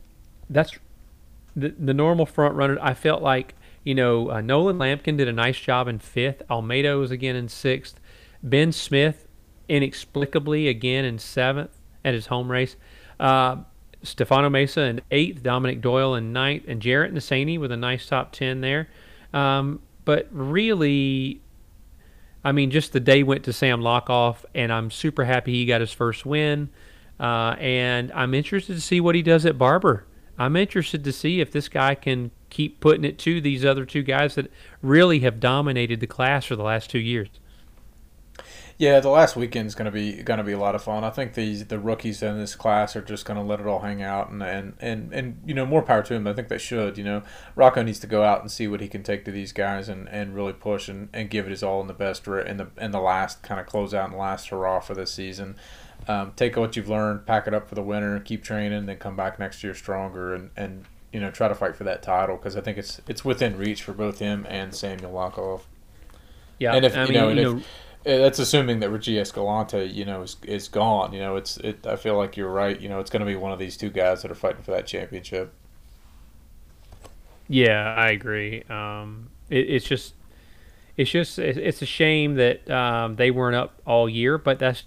that's 0.49 0.79
the 1.57 1.71
the 1.71 1.93
normal 1.93 2.25
front 2.25 2.55
runner. 2.55 2.79
I 2.81 2.95
felt 2.95 3.21
like 3.21 3.55
you 3.85 3.95
know 3.95 4.31
uh, 4.31 4.41
Nolan 4.41 4.79
Lamkin 4.79 5.17
did 5.17 5.29
a 5.29 5.33
nice 5.33 5.59
job 5.59 5.89
in 5.89 5.99
fifth. 5.99 6.43
Olmedo 6.49 6.99
was 6.99 7.11
again 7.11 7.37
in 7.37 7.49
sixth. 7.49 8.01
Ben 8.43 8.73
Smith 8.73 9.29
inexplicably 9.69 10.69
again 10.69 11.05
in 11.05 11.19
seventh 11.19 11.71
at 12.05 12.15
his 12.15 12.27
home 12.27 12.51
race. 12.51 12.77
Uh, 13.19 13.57
Stefano 14.03 14.51
Mesa 14.51 14.83
in 14.83 15.01
eighth. 15.11 15.43
Dominic 15.43 15.81
Doyle 15.81 16.15
in 16.15 16.33
ninth, 16.33 16.65
and 16.67 16.83
Jaret 16.83 17.13
Nassaney 17.13 17.59
with 17.59 17.73
a 17.73 17.77
nice 17.77 18.07
top 18.07 18.33
ten 18.33 18.61
there. 18.61 18.89
Um, 19.33 19.81
but 20.05 20.29
really, 20.33 21.41
I 22.45 22.53
mean, 22.53 22.71
just 22.71 22.93
the 22.93 23.01
day 23.01 23.23
went 23.23 23.45
to 23.45 23.53
Sam 23.53 23.81
Lochoff, 23.81 24.45
and 24.55 24.73
I'm 24.73 24.91
super 24.91 25.25
happy 25.25 25.53
he 25.53 25.67
got 25.67 25.81
his 25.81 25.93
first 25.93 26.27
win. 26.27 26.71
Uh, 27.21 27.55
and 27.61 28.11
I'm 28.13 28.35
interested 28.35 28.75
to 28.75 28.81
see 28.81 29.01
what 29.01 29.15
he 29.15 29.23
does 29.23 29.47
at 29.47 29.57
Barber. 29.57 30.07
I'm 30.39 30.57
interested 30.57 31.05
to 31.05 31.13
see 31.13 31.41
if 31.41 31.53
this 31.53 31.69
guy 31.69 31.95
can 31.95 32.33
keep 32.53 32.81
putting 32.81 33.05
it 33.05 33.19
to 33.19 33.41
these 33.41 33.65
other 33.65 33.85
two 33.87 34.03
guys 34.03 34.35
that 34.35 34.53
really 34.83 35.21
have 35.21 35.41
dominated 35.41 36.01
the 36.01 36.07
class 36.07 36.45
for 36.45 36.55
the 36.55 36.63
last 36.63 36.91
two 36.91 36.99
years. 36.99 37.29
Yeah, 38.79 39.01
the 39.01 39.11
last 39.11 39.37
weekend's 39.37 39.75
gonna 39.75 39.91
be 39.91 40.23
gonna 40.23 40.45
be 40.45 40.53
a 40.53 40.59
lot 40.59 40.75
of 40.75 40.83
fun. 40.83 41.05
I 41.05 41.11
think 41.11 41.35
these 41.35 41.67
the 41.67 41.79
rookies 41.79 42.23
in 42.23 42.39
this 42.39 42.55
class 42.55 42.97
are 42.97 43.03
just 43.03 43.25
gonna 43.25 43.45
let 43.45 43.61
it 43.61 43.67
all 43.67 43.81
hang 43.81 44.03
out, 44.03 44.31
and 44.31 44.43
and 44.43 44.75
and, 44.81 45.13
and 45.13 45.41
you 45.47 45.55
know 45.55 45.65
more 45.65 45.83
power 45.83 46.03
to 46.03 46.15
them. 46.15 46.27
I 46.27 46.33
think 46.33 46.49
they 46.49 46.59
should. 46.59 46.99
You 46.99 47.05
know, 47.05 47.23
Rocco 47.55 47.83
needs 47.83 48.01
to 48.01 48.07
go 48.07 48.25
out 48.25 48.41
and 48.41 48.51
see 48.51 48.67
what 48.67 48.81
he 48.81 48.89
can 48.89 49.03
take 49.03 49.25
to 49.27 49.31
these 49.31 49.53
guys, 49.53 49.89
and, 49.89 50.09
and 50.09 50.35
really 50.35 50.53
push 50.53 50.89
and, 50.89 51.09
and 51.13 51.31
give 51.31 51.47
it 51.47 51.51
his 51.51 51.63
all 51.63 51.81
in 51.81 51.87
the 51.87 51.95
best 51.95 52.27
in 52.27 52.57
the 52.57 52.69
in 52.79 52.91
the 52.91 53.01
last 53.01 53.43
kind 53.43 53.61
of 53.61 53.67
close 53.67 53.95
out 53.95 54.11
and 54.11 54.19
last 54.19 54.49
hurrah 54.49 54.81
for 54.81 54.95
this 54.95 55.13
season. 55.13 55.57
Um, 56.09 56.33
take 56.35 56.57
what 56.57 56.75
you've 56.75 56.89
learned, 56.89 57.27
pack 57.27 57.47
it 57.47 57.55
up 57.55 57.69
for 57.69 57.77
the 57.77 57.83
winter, 57.83 58.19
keep 58.19 58.43
training, 58.43 58.87
then 58.87 58.97
come 58.97 59.15
back 59.15 59.39
next 59.39 59.63
year 59.63 59.75
stronger, 59.75 60.35
and, 60.35 60.51
and 60.57 60.85
you 61.13 61.21
know 61.21 61.31
try 61.31 61.49
to 61.49 61.55
fight 61.55 61.77
for 61.77 61.85
that 61.85 62.03
title 62.03 62.37
because 62.37 62.57
I 62.57 62.61
think 62.61 62.79
it's 62.79 63.01
it's 63.09 63.25
within 63.25 63.57
reach 63.59 63.83
for 63.83 63.93
both 63.93 64.19
him 64.19 64.47
and 64.49 64.75
Samuel 64.75 65.13
Lochoff. 65.13 65.63
Yeah, 66.59 66.75
And 66.75 66.85
if- 66.85 66.97
I 66.97 67.03
you 67.03 67.09
mean, 67.09 67.15
know, 67.19 67.29
and 67.29 67.39
you 67.41 67.51
if- 67.51 67.57
know, 67.57 67.63
Uh, 68.05 68.17
That's 68.19 68.41
assuming 68.41 68.81
that 68.81 68.91
Richie 68.91 69.17
Escalante, 69.21 69.85
you 69.85 70.05
know, 70.05 70.23
is, 70.23 70.37
is 70.45 70.67
gone. 70.67 71.13
You 71.13 71.21
know, 71.21 71.37
it's 71.37 71.57
it. 71.59 71.87
I 71.87 71.95
feel 71.95 72.17
like 72.17 72.37
you're 72.37 72.51
right. 72.51 72.81
You 72.81 72.89
know, 72.89 72.99
it's 72.99 73.11
going 73.11 73.21
to 73.21 73.27
be 73.27 73.37
one 73.37 73.53
of 73.53 73.61
these 73.61 73.77
two 73.77 73.91
guys 73.91 74.23
that 74.23 74.31
are 74.31 74.35
fighting 74.35 74.63
for 74.65 74.73
that 74.73 74.89
championship. 74.89 75.53
Yeah, 77.49 77.95
I 77.97 78.11
agree. 78.11 78.63
Um, 78.69 79.29
it, 79.51 79.69
it's 79.71 79.87
just, 79.87 80.15
it's 80.97 81.11
just, 81.11 81.39
it- 81.39 81.57
it's 81.59 81.83
a 81.83 81.87
shame 81.87 82.35
that 82.37 82.69
um, 82.71 83.17
they 83.17 83.31
weren't 83.31 83.57
up 83.57 83.81
all 83.87 84.09
year, 84.09 84.39
but 84.39 84.59
that's 84.59 84.85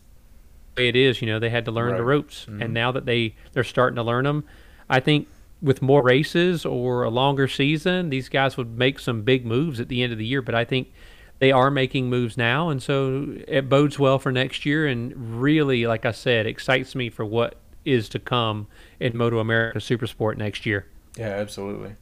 the 0.75 0.83
way 0.83 0.89
it 0.89 0.95
is. 0.95 1.21
You 1.21 1.27
know, 1.27 1.39
they 1.39 1.49
had 1.49 1.65
to 1.65 1.71
learn 1.71 1.95
the 1.95 2.03
Right. 2.03 2.15
ropes, 2.17 2.45
Mhm. 2.49 2.63
and 2.65 2.73
now 2.73 2.91
that 2.91 3.05
they 3.05 3.35
they're 3.53 3.63
starting 3.63 3.95
to 3.95 4.03
learn 4.03 4.25
them, 4.25 4.43
I 4.89 4.99
think 4.99 5.27
with 5.61 5.81
more 5.81 6.03
races 6.03 6.65
or 6.65 7.03
a 7.03 7.09
longer 7.09 7.47
season, 7.47 8.09
these 8.09 8.29
guys 8.29 8.57
would 8.57 8.77
make 8.77 8.99
some 8.99 9.21
big 9.23 9.45
moves 9.45 9.79
at 9.79 9.87
the 9.87 10.03
end 10.03 10.11
of 10.11 10.19
the 10.19 10.25
year. 10.25 10.41
But 10.41 10.55
I 10.55 10.65
think 10.65 10.91
they 11.39 11.51
are 11.51 11.71
making 11.71 12.09
moves 12.09 12.37
now, 12.37 12.69
and 12.69 12.81
so 12.81 13.35
it 13.47 13.67
bodes 13.69 13.97
well 13.99 14.19
for 14.19 14.31
next 14.31 14.65
year. 14.65 14.87
And 14.87 15.41
really, 15.41 15.85
like 15.85 16.05
I 16.05 16.11
said, 16.11 16.45
excites 16.45 16.95
me 16.95 17.09
for 17.09 17.25
what 17.25 17.55
is 17.83 18.09
to 18.09 18.19
come 18.19 18.67
in 18.99 19.15
Moto 19.17 19.39
America 19.39 19.79
Supersport 19.79 20.37
next 20.37 20.65
year. 20.65 20.87
Yeah, 21.17 21.27
absolutely. 21.29 21.95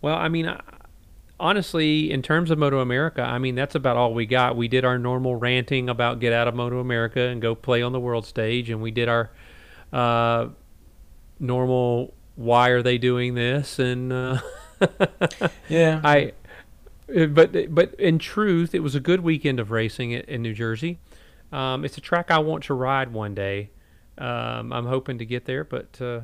Well, 0.00 0.16
I 0.16 0.28
mean, 0.28 0.46
I- 0.48 0.60
honestly, 1.40 2.10
in 2.10 2.22
terms 2.22 2.50
of 2.50 2.58
Moto 2.58 2.80
America, 2.80 3.22
I 3.22 3.38
mean, 3.38 3.54
that's 3.54 3.74
about 3.74 3.96
all 3.96 4.14
we 4.14 4.26
got. 4.26 4.56
We 4.56 4.68
did 4.68 4.84
our 4.84 4.98
normal 4.98 5.34
ranting 5.36 5.88
about 5.88 6.20
get 6.20 6.32
out 6.32 6.48
of 6.48 6.54
Moto 6.54 6.78
America 6.78 7.20
and 7.20 7.42
go 7.42 7.54
play 7.54 7.82
on 7.82 7.92
the 7.92 8.00
world 8.00 8.26
stage, 8.26 8.70
and 8.70 8.80
we 8.80 8.90
did 8.90 9.08
our 9.08 9.30
uh, 9.92 10.48
normal 11.40 12.14
why 12.36 12.68
are 12.68 12.82
they 12.82 12.98
doing 12.98 13.34
this 13.34 13.78
and 13.78 14.12
uh, 14.12 14.40
Yeah, 15.68 16.00
I. 16.04 16.32
But 17.08 17.74
but 17.74 17.94
in 17.94 18.18
truth, 18.18 18.74
it 18.74 18.80
was 18.80 18.94
a 18.94 19.00
good 19.00 19.20
weekend 19.20 19.60
of 19.60 19.70
racing 19.70 20.10
in, 20.12 20.20
in 20.22 20.42
New 20.42 20.52
Jersey. 20.52 20.98
Um, 21.50 21.84
it's 21.84 21.96
a 21.96 22.02
track 22.02 22.30
I 22.30 22.38
want 22.38 22.64
to 22.64 22.74
ride 22.74 23.12
one 23.12 23.34
day. 23.34 23.70
Um, 24.18 24.72
I'm 24.72 24.86
hoping 24.86 25.18
to 25.18 25.24
get 25.24 25.46
there, 25.46 25.64
but 25.64 25.98
uh, 26.02 26.20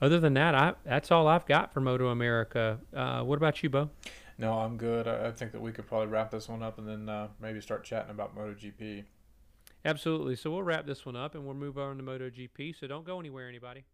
other 0.00 0.20
than 0.20 0.34
that, 0.34 0.54
I 0.54 0.74
that's 0.84 1.10
all 1.10 1.26
I've 1.26 1.46
got 1.46 1.72
for 1.72 1.80
Moto 1.80 2.08
America. 2.08 2.78
Uh, 2.94 3.22
what 3.22 3.36
about 3.36 3.62
you, 3.62 3.70
Bo? 3.70 3.90
no, 4.38 4.54
I'm 4.54 4.76
good. 4.76 5.08
I, 5.08 5.28
I 5.28 5.32
think 5.32 5.52
that 5.52 5.60
we 5.60 5.72
could 5.72 5.86
probably 5.86 6.08
wrap 6.08 6.30
this 6.30 6.48
one 6.48 6.62
up 6.62 6.78
and 6.78 6.86
then 6.88 7.08
uh, 7.08 7.28
maybe 7.40 7.60
start 7.60 7.84
chatting 7.84 8.10
about 8.10 8.36
MotoGP. 8.36 9.04
Absolutely. 9.84 10.36
So 10.36 10.50
we'll 10.50 10.62
wrap 10.62 10.86
this 10.86 11.04
one 11.04 11.16
up 11.16 11.34
and 11.34 11.44
we'll 11.44 11.54
move 11.54 11.78
on 11.78 11.96
to 11.98 12.02
MotoGP. 12.02 12.78
So 12.78 12.86
don't 12.86 13.04
go 13.04 13.18
anywhere, 13.18 13.48
anybody. 13.48 13.84